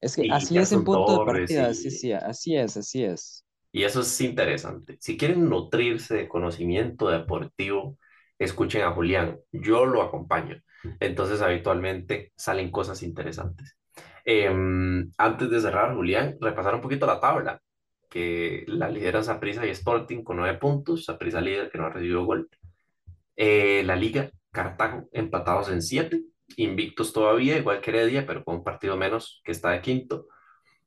[0.00, 3.02] Es que y así es en Gerson punto de partida, sí, sí, así es, así
[3.04, 3.44] es.
[3.72, 4.96] y eso es interesante.
[5.00, 7.98] Si quieren nutrirse de conocimiento deportivo,
[8.38, 10.62] escuchen a Julián, yo lo acompaño.
[11.00, 13.76] Entonces habitualmente salen cosas interesantes.
[14.24, 17.60] Em, antes de cerrar, Julián, repasar un poquito la tabla,
[18.08, 22.24] que la lidera Saprissa y Sporting con nueve puntos, Saprissa líder que no ha recibido
[22.24, 22.48] gol.
[23.36, 26.22] Eh, la Liga, Cartago, empatados en siete,
[26.56, 30.26] invictos todavía, igual que Heredia, pero con un partido menos que está de quinto.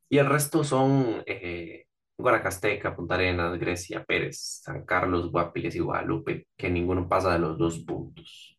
[0.10, 1.86] Y el resto son eh,
[2.18, 2.96] Guanacasteca,
[3.60, 8.58] Grecia, Pérez, San Carlos, Guapiles y Guadalupe, que ninguno pasa de los dos puntos.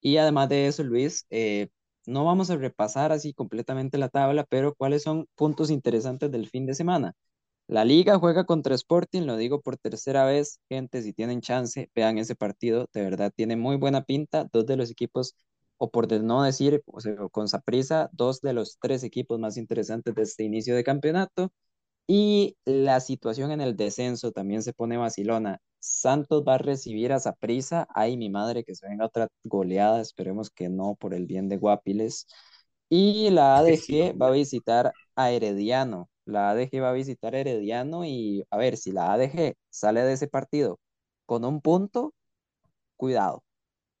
[0.00, 1.68] Y además de eso, Luis, eh,
[2.06, 6.66] no vamos a repasar así completamente la tabla, pero ¿cuáles son puntos interesantes del fin
[6.66, 7.14] de semana?
[7.68, 12.18] La liga juega contra Sporting, lo digo por tercera vez, gente, si tienen chance, vean
[12.18, 15.36] ese partido, de verdad tiene muy buena pinta, dos de los equipos,
[15.78, 20.14] o por no decir, o sea, con Saprissa, dos de los tres equipos más interesantes
[20.14, 21.52] de este inicio de campeonato,
[22.06, 25.60] y la situación en el descenso también se pone vacilona.
[25.82, 30.50] Santos va a recibir a Saprissa, ay mi madre, que se venga otra goleada, esperemos
[30.50, 32.26] que no, por el bien de Guapiles,
[32.88, 36.08] y la ADG va a visitar a Herediano.
[36.24, 40.12] La ADG va a visitar a Herediano y a ver, si la ADG sale de
[40.14, 40.78] ese partido
[41.26, 42.14] con un punto,
[42.96, 43.42] cuidado.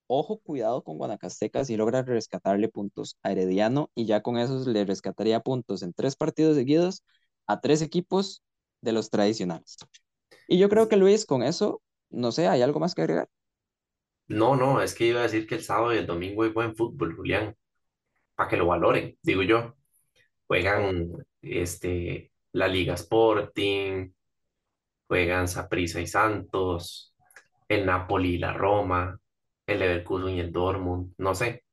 [0.08, 4.84] Ojo, cuidado con Guanacasteca si logra rescatarle puntos a Herediano y ya con eso le
[4.84, 7.02] rescataría puntos en tres partidos seguidos
[7.46, 8.42] a tres equipos
[8.82, 9.76] de los tradicionales.
[10.52, 11.80] Y yo creo que Luis, con eso,
[12.10, 13.26] no sé, ¿hay algo más que agregar?
[14.28, 16.76] No, no, es que iba a decir que el sábado y el domingo hay buen
[16.76, 17.56] fútbol, Julián,
[18.34, 19.74] para que lo valoren, digo yo.
[20.46, 24.10] Juegan este, la Liga Sporting,
[25.08, 27.14] juegan Saprissa y Santos,
[27.66, 29.18] el Napoli y la Roma,
[29.66, 31.64] el Leverkusen y el Dortmund, no sé,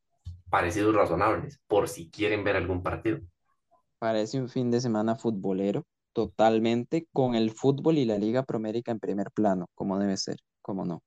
[0.50, 3.20] parecidos razonables, por si quieren ver algún partido.
[4.00, 5.84] Parece un fin de semana futbolero,
[6.28, 10.84] totalmente, con el fútbol y la Liga Promérica en primer plano, como debe ser, como
[10.86, 11.02] no.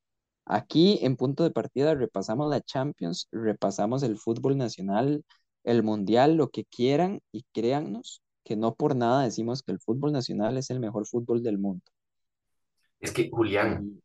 [0.46, 5.22] Aquí en punto de partida repasamos la Champions, repasamos el fútbol nacional,
[5.64, 10.12] el mundial, lo que quieran y créannos que no por nada decimos que el fútbol
[10.12, 11.84] nacional es el mejor fútbol del mundo.
[13.00, 14.00] Es que, Julián,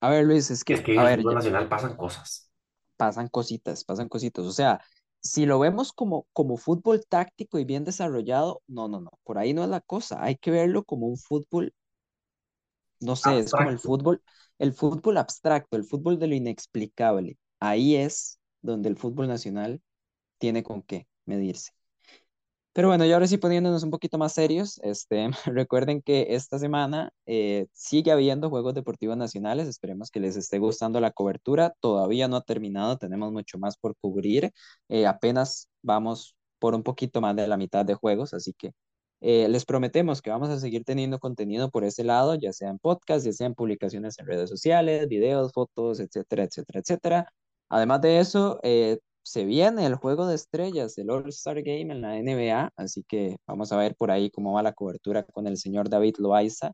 [0.00, 2.50] a ver, Luis, es es que, que en a el ver, fútbol nacional pasan cosas.
[2.96, 4.44] pasan cositas, pasan cositas.
[4.44, 4.80] O sea,
[5.26, 9.54] si lo vemos como, como fútbol táctico y bien desarrollado, no, no, no, por ahí
[9.54, 10.22] no es la cosa.
[10.22, 11.74] Hay que verlo como un fútbol,
[13.00, 14.22] no sé, es como el fútbol,
[14.58, 17.38] el fútbol abstracto, el fútbol de lo inexplicable.
[17.60, 19.80] Ahí es donde el fútbol nacional
[20.38, 21.72] tiene con qué medirse.
[22.76, 27.10] Pero bueno, y ahora sí poniéndonos un poquito más serios, este, recuerden que esta semana
[27.24, 32.36] eh, sigue habiendo Juegos Deportivos Nacionales, esperemos que les esté gustando la cobertura, todavía no
[32.36, 34.52] ha terminado, tenemos mucho más por cubrir,
[34.90, 38.72] eh, apenas vamos por un poquito más de la mitad de juegos, así que
[39.22, 42.78] eh, les prometemos que vamos a seguir teniendo contenido por ese lado, ya sea en
[42.78, 47.32] podcast, ya sea en publicaciones en redes sociales, videos, fotos, etcétera, etcétera, etcétera.
[47.70, 48.60] Además de eso,
[49.26, 53.72] se viene el juego de estrellas, el All-Star Game en la NBA, así que vamos
[53.72, 56.72] a ver por ahí cómo va la cobertura con el señor David Loaiza.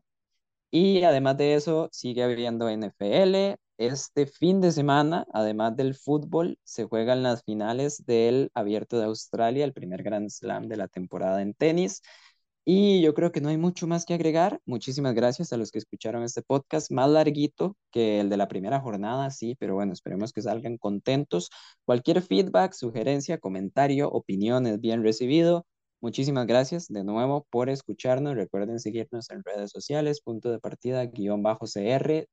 [0.71, 3.57] Y además de eso, sigue habiendo NFL.
[3.77, 9.65] Este fin de semana, además del fútbol, se juegan las finales del Abierto de Australia,
[9.65, 12.01] el primer Grand Slam de la temporada en tenis.
[12.65, 14.61] Y yo creo que no hay mucho más que agregar.
[14.65, 18.79] Muchísimas gracias a los que escucharon este podcast, más larguito que el de la primera
[18.79, 21.49] jornada, sí, pero bueno, esperemos que salgan contentos.
[21.85, 25.65] Cualquier feedback, sugerencia, comentario, opinión es bien recibido.
[25.99, 28.35] Muchísimas gracias de nuevo por escucharnos.
[28.35, 32.27] Recuerden seguirnos en redes sociales, punto de partida, guion bajo CR,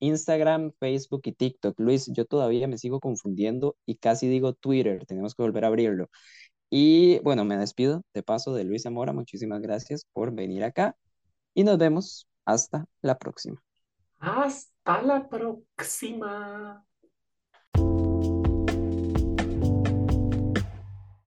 [0.00, 1.78] Instagram, Facebook y TikTok.
[1.80, 5.04] Luis, yo todavía me sigo confundiendo y casi digo Twitter.
[5.06, 6.08] Tenemos que volver a abrirlo.
[6.70, 9.12] Y bueno, me despido de paso de Luis Zamora.
[9.12, 10.96] Muchísimas gracias por venir acá
[11.54, 13.62] y nos vemos hasta la próxima.
[14.20, 16.87] Hasta la próxima.